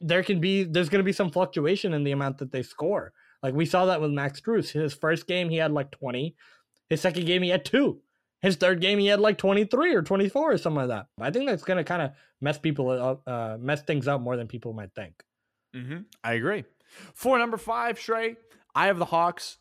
[0.00, 3.12] there can be there's going to be some fluctuation in the amount that they score
[3.42, 4.72] like we saw that with max Strus.
[4.72, 6.34] his first game he had like 20
[6.90, 8.00] his second game he had two
[8.44, 11.48] his third game he had like 23 or 24 or something like that i think
[11.48, 14.72] that's going to kind of mess people up uh, mess things up more than people
[14.72, 15.22] might think
[15.74, 16.02] Mm-hmm.
[16.22, 16.62] I agree.
[17.14, 18.36] For number five, Shrey,
[18.76, 19.58] I have the Hawks.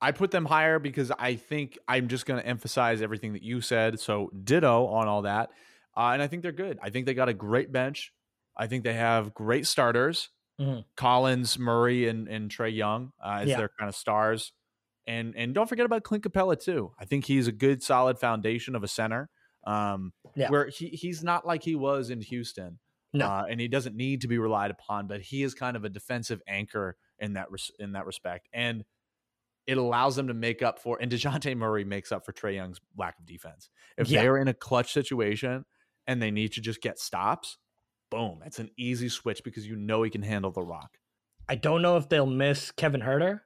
[0.00, 3.60] I put them higher because I think I'm just going to emphasize everything that you
[3.60, 4.00] said.
[4.00, 5.50] So ditto on all that.
[5.96, 6.80] Uh, and I think they're good.
[6.82, 8.12] I think they got a great bench.
[8.56, 10.30] I think they have great starters.
[10.60, 10.84] Mhm.
[10.96, 13.58] Collins, Murray, and, and Trae Young uh, as Yeah.
[13.58, 14.50] their kind of stars.
[15.06, 16.92] And and don't forget about Clint Capela too.
[16.98, 19.28] I think he's a good, solid foundation of a center.
[19.64, 20.48] Um, Yeah.
[20.50, 22.78] where he, he's not like he was in Houston.
[23.12, 23.26] No.
[23.26, 25.88] Uh, and he doesn't need to be relied upon, but he is kind of a
[25.88, 28.84] defensive anchor in that res- in that respect, and
[29.66, 30.98] it allows them to make up for.
[31.00, 33.70] And Dejounte Murray makes up for Trae Young's lack of defense.
[33.96, 34.22] If Yeah.
[34.22, 35.64] they're in a clutch situation
[36.06, 37.58] and they need to just get stops,
[38.10, 40.98] boom, it's an easy switch because you know he can handle the rock.
[41.48, 43.40] i don't know if they'll miss kevin huerter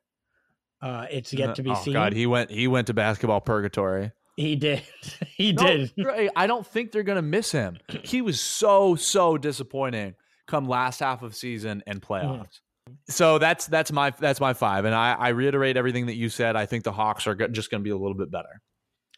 [0.82, 4.12] uh, it's yet to be oh, seen God, he went he went to basketball purgatory.
[4.36, 4.82] He did.
[5.26, 6.30] he No, did.
[6.36, 7.78] I don't think they're gonna miss him.
[8.02, 10.14] He was so so disappointing
[10.46, 12.60] come last half of season and playoffs.
[13.08, 16.54] So that's that's my that's my five, and I, I reiterate everything that you said.
[16.54, 18.60] I think the Hawks are just going to be a little bit better.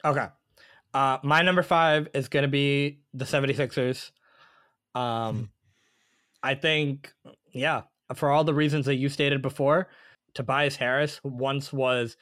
[0.05, 0.27] Okay.
[0.95, 4.11] Uh, my number five is going to be the 76ers.
[4.95, 5.01] Hmm.
[5.01, 5.51] Um,
[6.43, 7.13] I think,
[7.53, 7.83] yeah,
[8.15, 9.89] for all the reasons that you stated before,
[10.39, 12.17] Tobias Harris once was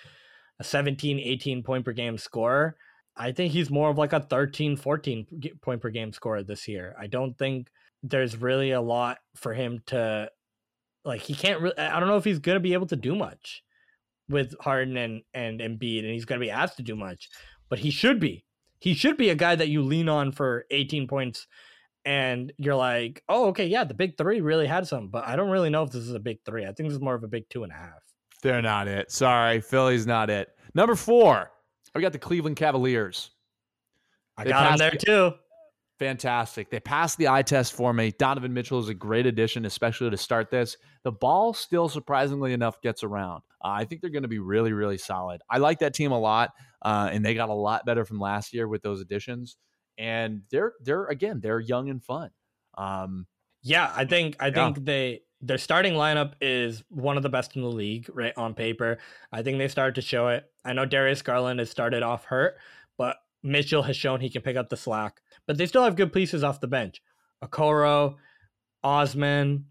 [0.58, 2.74] a 17, 18 point per game scorer.
[3.14, 5.26] I think he's more of like a 13, 14
[5.60, 6.96] point per game scorer this year.
[6.98, 7.68] I don't think
[8.02, 10.30] there's really a lot for him to,
[11.04, 13.14] like, he can't really, I don't know if he's going to be able to do
[13.14, 13.62] much
[14.30, 17.28] with Harden and, and Embiid, and he's going to be asked to do much,
[17.68, 18.46] but he should be.
[18.80, 21.46] He should be a guy that you lean on for 18 points
[22.06, 25.50] and you're like, oh, okay, yeah, the big three really had some, but I don't
[25.50, 26.62] really know if this is a big three.
[26.64, 28.05] I think this is more of a big two and a half.
[28.47, 29.11] They're not it.
[29.11, 30.49] Sorry, Philly's not it.
[30.74, 31.51] Number four,
[31.94, 33.30] we got the Cleveland Cavaliers.
[34.36, 35.32] I They got passed there the- too.
[35.99, 36.70] Fantastic.
[36.70, 38.12] They passed the eye test for me.
[38.18, 40.76] Donovan Mitchell is a great addition, especially to start this.
[41.05, 43.42] The ball still, surprisingly enough, gets around.
[43.64, 45.40] Uh, I think they're going to be really, really solid.
[45.49, 46.51] I like that team a lot,
[46.82, 49.57] uh, and they got a lot better from last year with those additions.
[49.99, 52.28] and they're they're again they're young and fun.
[52.76, 53.26] Um,
[53.62, 54.53] Yeah, I think I Yeah.
[54.74, 58.55] think they their starting lineup is one of the best in the league, right on
[58.55, 58.99] paper.
[59.32, 60.51] I think they started to show it.
[60.64, 62.57] I know Darius Garland has started off hurt,
[62.97, 65.20] but Mitchell has shown he can pick up the slack.
[65.47, 67.03] But they still have good pieces off the bench.
[67.45, 68.16] Okoro,
[68.82, 69.66] Osman.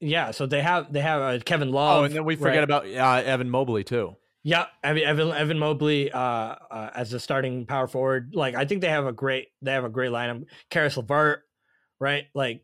[0.00, 2.00] Yeah, so they have they have uh, Kevin Love.
[2.00, 2.86] oh, and then we forget right?
[2.86, 4.16] about uh, Evan Mobley too.
[4.44, 8.30] Yeah, I mean Evan Evan Mobley uh, uh, as a starting power forward.
[8.34, 10.44] Like I think they have a great they have a great lineup.
[10.70, 11.42] Caris LeVert,
[12.00, 12.26] right?
[12.34, 12.62] Like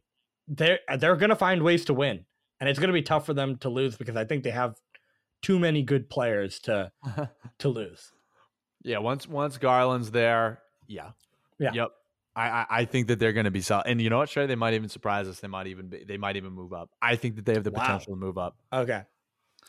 [0.49, 2.25] they're uh, they're gonna find ways to win,
[2.61, 4.77] and it's gonna be tough for them to lose because I think they have
[5.43, 6.91] too many good players to
[7.59, 8.13] to lose.
[8.83, 11.11] Yeah, once once Garland's there, yeah,
[11.59, 11.71] Yeah.
[11.73, 11.89] yep.
[12.37, 14.47] I, I, think that they're going to be solid, and you know what, Trey?
[14.47, 15.39] They might even surprise us.
[15.39, 16.91] They might even be, they might even move up.
[17.01, 17.83] I think that they have the Wow.
[17.83, 18.57] potential to move up.
[18.73, 19.03] Okay.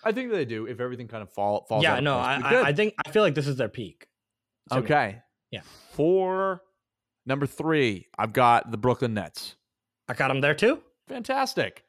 [0.04, 1.84] I think they do if everything kind of fall falls.
[1.84, 2.18] yeah, no.
[2.18, 2.62] I, I.
[2.70, 4.08] I think I feel like this is their peak.
[4.72, 4.78] me.
[4.78, 5.22] okay.
[5.52, 5.62] Yeah.
[5.92, 6.64] For
[7.28, 9.56] number three, I've got the Brooklyn Nets.
[10.08, 10.82] I got them there too.
[11.08, 11.84] Fantastic.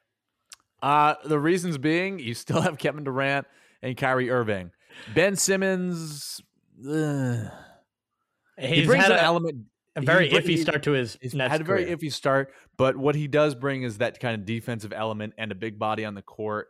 [0.81, 3.47] Uh, the reasons being, you still have Kevin Durant
[3.81, 4.71] and Kyrie Irving.
[5.13, 6.41] Ben Simmons,
[6.89, 7.47] ugh.
[8.59, 9.65] he brings had an a, element.
[9.95, 11.97] a very he- iffy he- start to his He's Nets had a very career.
[11.97, 15.55] iffy start, but what he does bring is that kind of defensive element and a
[15.55, 16.67] big body on the court.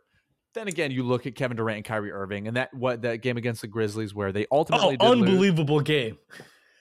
[0.54, 3.36] Then again, you look at Kevin Durant and Kyrie Irving, and that what that game
[3.36, 6.18] against the Grizzlies where they Oh, ultimately did lose, unbelievable game.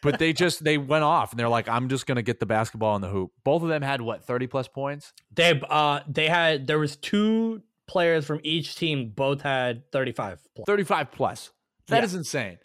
[0.03, 2.95] But they just they went off and they're like, I'm just gonna get the basketball
[2.95, 3.31] in the hoop.
[3.43, 5.13] Both of them had what thirty plus points.
[5.33, 10.65] They uh they had there was two players from each team both had 35 plus.
[10.65, 11.51] 35 plus.
[11.87, 12.03] That Yeah.
[12.03, 12.57] is insane.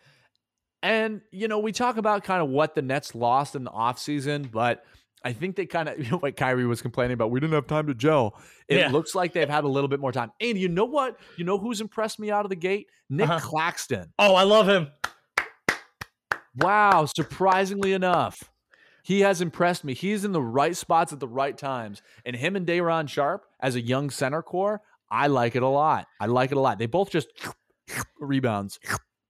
[0.83, 4.51] And, you know, we talk about kind of what the Nets lost in the offseason,
[4.51, 4.85] but
[5.25, 7.69] I think they kind of, you know, what Kyrie was complaining about, we didn't have
[7.69, 8.37] time to gel.
[8.67, 8.91] It Yeah.
[8.91, 10.33] looks like they've had a little bit more time.
[10.41, 11.21] And you know what?
[11.37, 12.89] You know who's impressed me out of the gate?
[13.09, 13.39] Nick Uh-huh.
[13.39, 14.13] Claxton.
[14.19, 14.89] Oh, I love him.
[16.57, 17.07] Wow.
[17.07, 18.51] Surprisingly enough,
[19.03, 19.95] he has impressed me.
[19.95, 22.03] He's in the right spots at the right times.
[22.25, 24.81] And him and Day'Ron Sharpe as a young center core,
[25.11, 26.07] I like it a lot.
[26.21, 26.79] I like it a lot.
[26.79, 27.29] They both just
[28.21, 28.79] rebounds,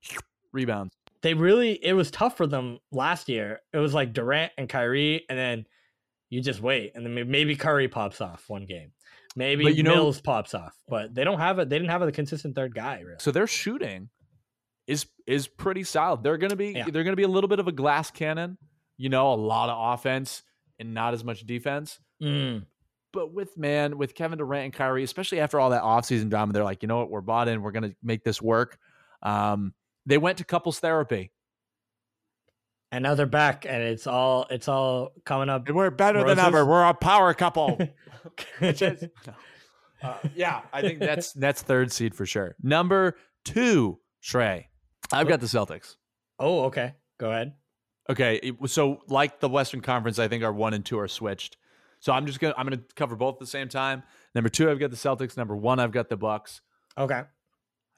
[0.52, 0.94] rebounds.
[1.22, 3.60] They really it was tough for them last year.
[3.72, 5.66] It was like Durant and Kyrie and then
[6.30, 8.90] you just wait and then maybe Curry pops off one game.
[9.36, 11.68] Maybe But you know- Mills pops off, but they don't have it.
[11.68, 13.00] They didn't have a consistent third guy.
[13.00, 13.16] Really.
[13.20, 14.10] So their shooting
[14.86, 16.22] is is pretty solid.
[16.22, 16.86] They're gonna be Yeah.
[16.90, 18.58] they're gonna be a little bit of a glass cannon,
[18.96, 20.42] you know, a lot of offense
[20.78, 21.98] and not as much defense.
[22.22, 22.66] Mm.
[23.12, 26.64] But with man, with Kevin Durant and Kyrie, especially after all that offseason drama, they're
[26.64, 28.78] like, you know what, we're bought in, we're gonna make this work.
[29.22, 29.74] Um,
[30.06, 31.32] they went to couples therapy.
[32.90, 35.66] And now they're back, and it's all it's all coming up.
[35.70, 36.66] we're better than ever.
[36.66, 37.78] We're a power couple.
[40.02, 42.56] Uh, yeah, I think that's that's third seed for sure.
[42.60, 44.64] Number two, Shrey.
[45.12, 45.96] I've got the Celtics.
[46.38, 46.94] oh, okay.
[47.18, 47.54] Go ahead.
[48.10, 51.56] Okay, so like the Western Conference, I think our one and two are switched.
[52.00, 54.02] So I'm just gonna I'm gonna cover both at the same time.
[54.34, 55.36] Number two, I've got the Celtics.
[55.36, 56.60] Number one, I've got the Bucks.
[56.98, 57.20] Okay.
[57.20, 57.24] I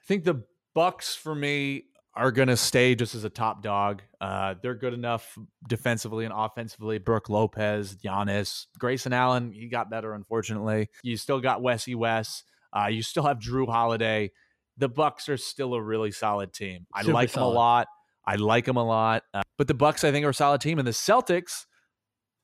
[0.07, 0.43] think the
[0.75, 4.03] Bucks for me are gonna stay just as a top dog.
[4.21, 5.35] Uh, they're good enough
[5.67, 6.99] defensively and offensively.
[6.99, 10.89] Brook Lopez, Giannis, Grayson Allen, he got better unfortunately.
[11.01, 12.43] You still got Wesley West.
[12.71, 14.31] Uh, you still have Jrue Holiday.
[14.77, 16.85] The Bucks are still a really solid team.
[16.93, 17.87] I Super like them a lot.
[18.25, 19.23] I like them a lot.
[19.33, 21.65] Uh, but the Bucks, I think, are a solid team, and the Celtics.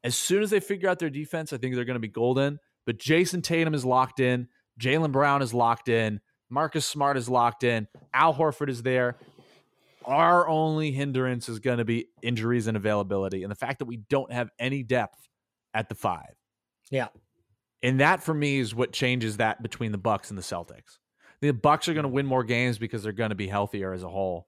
[0.04, 2.60] As soon as they figure out their defense, I think they're going to be golden.
[2.86, 4.48] But Jayson Tatum is locked in.
[4.80, 6.20] Jaylen Brown is locked in.
[6.50, 7.88] Marcus Smart is locked in.
[8.14, 9.18] Al Horford is there.
[10.06, 13.98] Our only hindrance is going to be injuries and availability, and the fact that we
[13.98, 15.30] don't have any depth
[15.74, 16.34] at the five.
[16.90, 17.08] Yeah.
[17.84, 20.98] And that for me is what changes that between the Bucks and the Celtics.
[21.42, 24.04] The Bucks are going to win more games because they're going to be healthier as
[24.04, 24.48] a whole.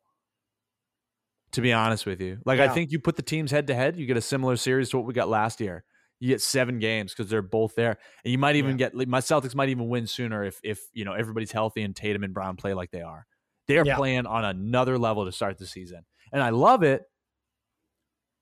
[1.53, 3.95] To be honest with you, like I think you put the teams head to head,
[3.95, 5.83] you get a similar series to what we got last year.
[6.19, 9.53] You get seven games because they're both there, and you might even get my Celtics
[9.53, 12.73] might even win sooner if if you know everybody's healthy and Tatum and Brown play
[12.73, 13.27] like they are.
[13.67, 13.97] They are Yeah.
[13.97, 17.03] playing on another level to start the season, and I love it.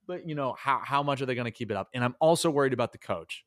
[0.07, 1.89] But you know how how much are they going to keep it up?
[1.93, 3.45] And I'm also worried about the coach.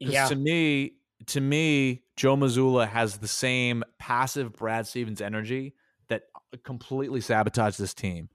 [0.00, 0.26] Yeah.
[0.28, 0.96] To me,
[1.26, 5.74] to me, Joe Mazzulla has the same passive Brad Stevens energy
[6.08, 6.24] that
[6.64, 8.28] completely sabotaged this team.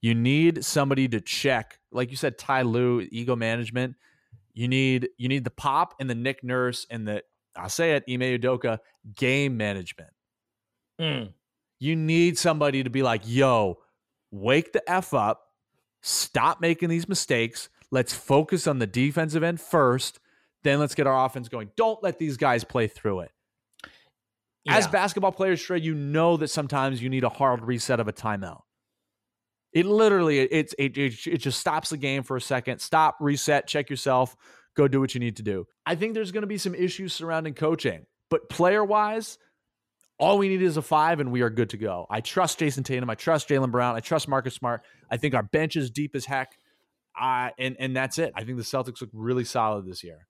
[0.00, 3.96] You need somebody to check, like you said, Ty Lue, ego management.
[4.52, 7.22] You need you need the pop and the Nick Nurse and the
[7.56, 8.78] I'll say it, Ime Udoka
[9.14, 10.10] game management.
[11.00, 11.32] Mm.
[11.78, 13.78] You need somebody to be like, yo,
[14.30, 15.48] wake the F up,
[16.02, 17.68] stop making these mistakes.
[17.90, 20.20] Let's focus on the defensive end first.
[20.66, 21.70] Then let's get our offense going.
[21.76, 23.30] Don't let these guys play through it.
[24.68, 28.12] As basketball players, Trey, you know that sometimes you need a hard reset of a
[28.12, 28.62] timeout.
[29.72, 32.80] It literally it's it, it it just stops the game for a second.
[32.80, 34.34] Stop, reset, check yourself,
[34.76, 35.66] go do what you need to do.
[35.86, 39.38] I think there's going to be some issues surrounding coaching, but player wise,
[40.18, 42.06] all we need is a five, and we are good to go.
[42.10, 43.08] I trust Jayson Tatum.
[43.08, 43.94] I trust Jaylen Brown.
[43.94, 44.82] I trust Marcus Smart.
[45.08, 46.58] I think our bench is deep as heck.
[47.18, 48.32] Uh, and and that's it.
[48.34, 50.26] I think the Celtics look really solid this year,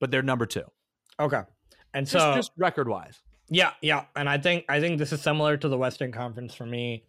[0.00, 0.64] but they're number two.
[1.18, 1.42] Okay.
[1.94, 3.20] And Just, so just record wise.
[3.48, 6.66] Yeah, yeah, and I think I think this is similar to the Western Conference for
[6.66, 7.04] me,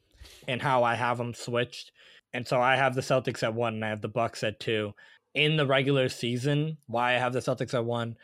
[0.48, 1.92] and how I have them switched.
[2.34, 4.94] And so I have the Celtics at one, and I have the Bucks at two.
[5.36, 8.18] In the regular season, why I have the Celtics at one?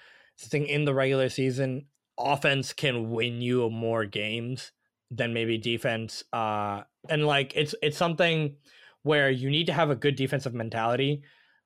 [0.43, 1.85] I think in the regular season,
[2.17, 4.71] offense can win you more games
[5.11, 6.23] than maybe defense.
[6.33, 8.55] Uh, and like it's it's something
[9.03, 11.21] where you need to have a good defensive mentality,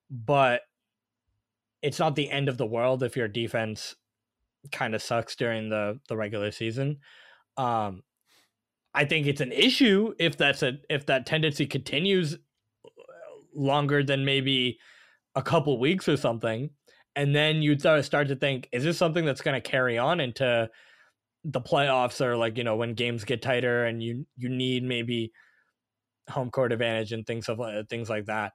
[0.09, 0.61] but
[1.81, 3.95] it's not the end of the world if your defense
[4.71, 6.99] kind of sucks during the the regular season.
[7.57, 8.03] Um,
[8.93, 12.37] I think it's an issue if that's a if that tendency continues
[13.53, 14.79] longer than maybe
[15.35, 16.69] a couple weeks or something,
[17.15, 20.19] and then you start start to think, is this something that's going to carry on
[20.19, 20.69] into
[21.43, 25.31] the playoffs or like you know when games get tighter and you you need maybe
[26.29, 28.53] home court advantage and things of uh, things like that.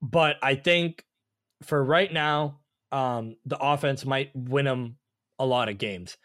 [0.00, 1.04] But I think
[1.62, 2.60] for right now,
[2.90, 4.96] um, the offense might win them
[5.38, 6.16] a lot of games.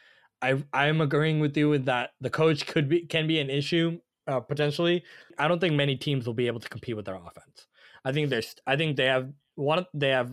[0.41, 2.11] I I'm agreeing with you with that.
[2.21, 5.03] The coach could be can be an issue uh, potentially.
[5.37, 7.67] I don't think many teams will be able to compete with their offense.
[8.05, 10.31] I think there's I think they have one of- they have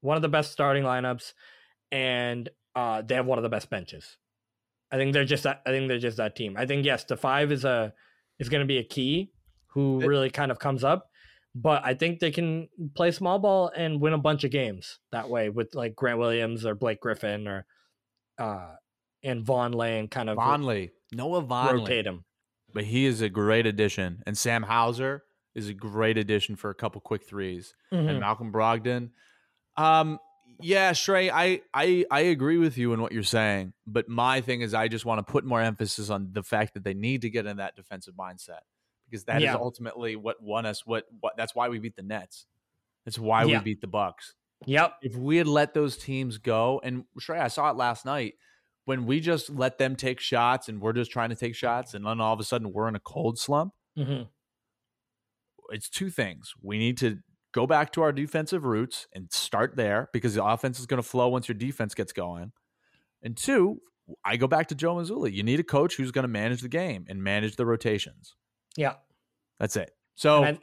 [0.00, 1.32] one of the best starting lineups,
[1.92, 4.16] and uh, they have one of the best benches.
[4.90, 5.62] I think they're just that.
[5.66, 6.56] I think they're just that team.
[6.56, 7.92] I think yes, the five is a
[8.38, 9.32] is going to be a key
[9.68, 11.10] who really kind of comes up,
[11.58, 15.30] but I think they can play small ball and win a bunch of games that
[15.30, 17.64] way with like Grant Williams or Blake Griffin or
[18.38, 18.74] uh
[19.22, 22.24] and Vaughn Lane kind of Vonleh, Noah Vonleh, rotate him.
[22.74, 25.22] but he is a great addition, and Sam Hauser
[25.54, 28.10] is a great addition for a couple quick 3s Mhm.
[28.10, 29.10] and Malcolm Brogdon.
[29.78, 30.18] Um,
[30.60, 34.60] yeah, Shrey, I, I I agree with you in what you're saying, but my thing
[34.60, 37.30] is I just want to put more emphasis on the fact that they need to
[37.30, 38.60] get in that defensive mindset
[39.08, 39.54] because that is Yeah.
[39.54, 40.84] ultimately what won us.
[40.86, 42.46] What what that's why we beat the Nets.
[43.04, 43.58] That's why Yeah.
[43.58, 44.34] we beat the Bucks.
[44.66, 44.94] Yep.
[45.02, 48.34] If we had let those teams go, and Shrey, I saw it last night
[48.86, 52.06] when we just let them take shots and we're just trying to take shots, and
[52.06, 54.22] then all of a sudden we're in a cold slump hmm
[55.70, 56.52] it's two things.
[56.62, 57.18] We need to
[57.52, 61.08] go back to our defensive roots and start there because the offense is going to
[61.08, 62.52] flow once your defense gets going.
[63.22, 63.80] And two,
[64.24, 65.32] I go back to Joe Mazzulla.
[65.32, 68.36] You need a coach who's going to manage the game and manage the rotations.
[68.76, 68.94] Yeah.
[69.58, 69.90] That's it.
[70.14, 70.58] So I,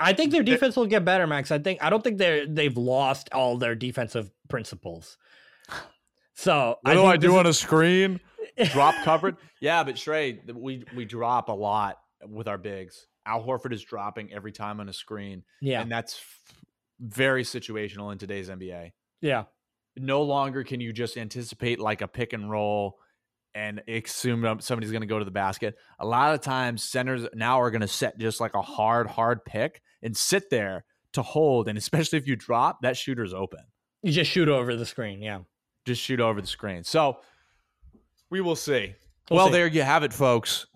[0.00, 1.50] I think their defense will get better, Max.
[1.50, 5.16] I think I don't think they're they've lost all their defensive principles.
[6.34, 8.20] So what do I do on a screen?
[8.72, 9.36] Drop covered?
[9.60, 13.06] Yeah, but Shrey, we we drop a lot with our bigs.
[13.26, 16.54] Al Horford is dropping every time on a screen, yeah, and that's f-
[17.00, 18.90] very situational in today's NBA.
[19.20, 19.44] yeah,
[19.96, 22.98] no longer can you just anticipate like a pick and roll
[23.54, 25.74] and assume somebody's going to go to the basket.
[25.98, 29.44] A lot of times, centers now are going to set just like a hard, hard
[29.44, 31.68] pick and sit there to hold.
[31.68, 33.60] And especially if you drop, that shooter's open.
[34.02, 35.20] you just shoot over the screen.
[35.22, 35.40] Yeah,
[35.84, 36.84] Just shoot over the screen.
[36.84, 37.18] So
[38.30, 38.94] we will see.
[39.30, 39.52] We'll well, see.
[39.52, 40.66] there you have it, folks.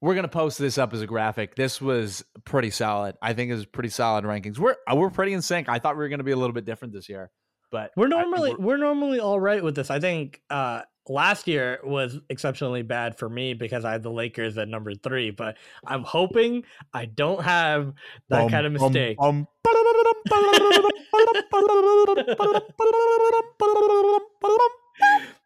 [0.00, 1.54] We're gonna post this up as a graphic.
[1.54, 3.14] This was pretty solid.
[3.22, 4.58] I think it was pretty solid rankings.
[4.58, 5.68] We're uh, we're pretty in sync.
[5.68, 7.30] I thought we were gonna be a little bit different this year,
[7.70, 9.90] but we're I- normally we're- we're normally all right with this.
[9.90, 14.56] I think uh last year was exceptionally bad for me because I had the Lakers
[14.58, 17.92] at number three, but I'm hoping I don't have
[18.28, 19.16] that Bum, kind of mistake.
[19.18, 19.46] bum.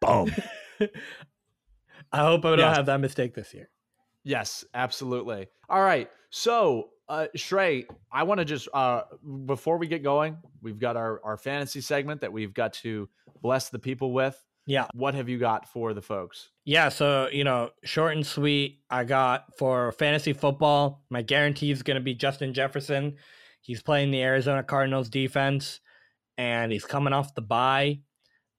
[0.01, 0.31] Boom.
[2.11, 2.75] I hope I don't Yes.
[2.77, 3.69] have that mistake this year.
[4.23, 5.47] Yes, absolutely.
[5.69, 6.09] All right.
[6.29, 9.03] So, uh, Shrey, I want to just uh,
[9.45, 13.09] before we get going, we've got our our fantasy segment that we've got to
[13.41, 14.41] bless the people with.
[14.67, 14.87] Yeah.
[14.93, 16.49] What have you got for the folks?
[16.65, 18.81] Yeah, so you know, short and sweet.
[18.89, 21.03] I got for fantasy football.
[21.09, 23.15] My guarantee is going to be Justin Jefferson.
[23.61, 25.79] He's playing the Arizona Cardinals defense,
[26.37, 28.01] and he's coming off the bye.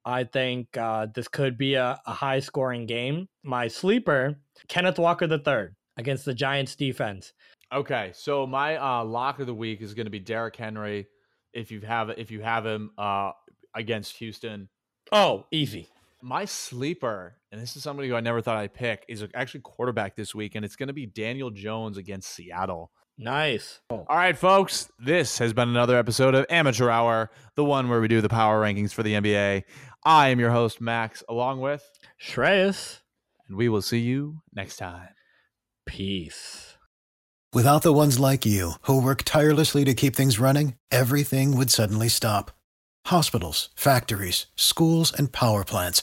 [0.04, 3.28] I think uh, this could be a, a high scoring game.
[3.44, 7.34] My sleeper, Kenneth Walker III against the Giants defense.
[7.70, 11.06] Okay, so my uh, lock of the week is going to be Derrick Henry.
[11.52, 13.32] If you have if you have him uh,
[13.74, 14.70] against Houston,
[15.12, 15.88] Oh, easy.
[16.22, 20.16] My sleeper, and this is somebody who I never thought I'd pick, is actually quarterback
[20.16, 22.90] this week, and it's going to be Daniel Jones against Seattle.
[23.16, 23.80] Nice.
[23.90, 28.08] All right, folks, this has been another episode of Amateur Hour, the one where we
[28.08, 29.64] do the power rankings for the NBA.
[30.04, 31.84] I am your host, Max, along with,
[32.22, 33.00] Shreyas.
[33.48, 35.08] and we will see you next time.
[35.86, 36.76] Peace.
[37.52, 42.08] Without the ones like you, who work tirelessly to keep things running, everything would suddenly
[42.08, 42.50] stop.
[43.06, 46.02] Hospitals, factories, schools, and power plants,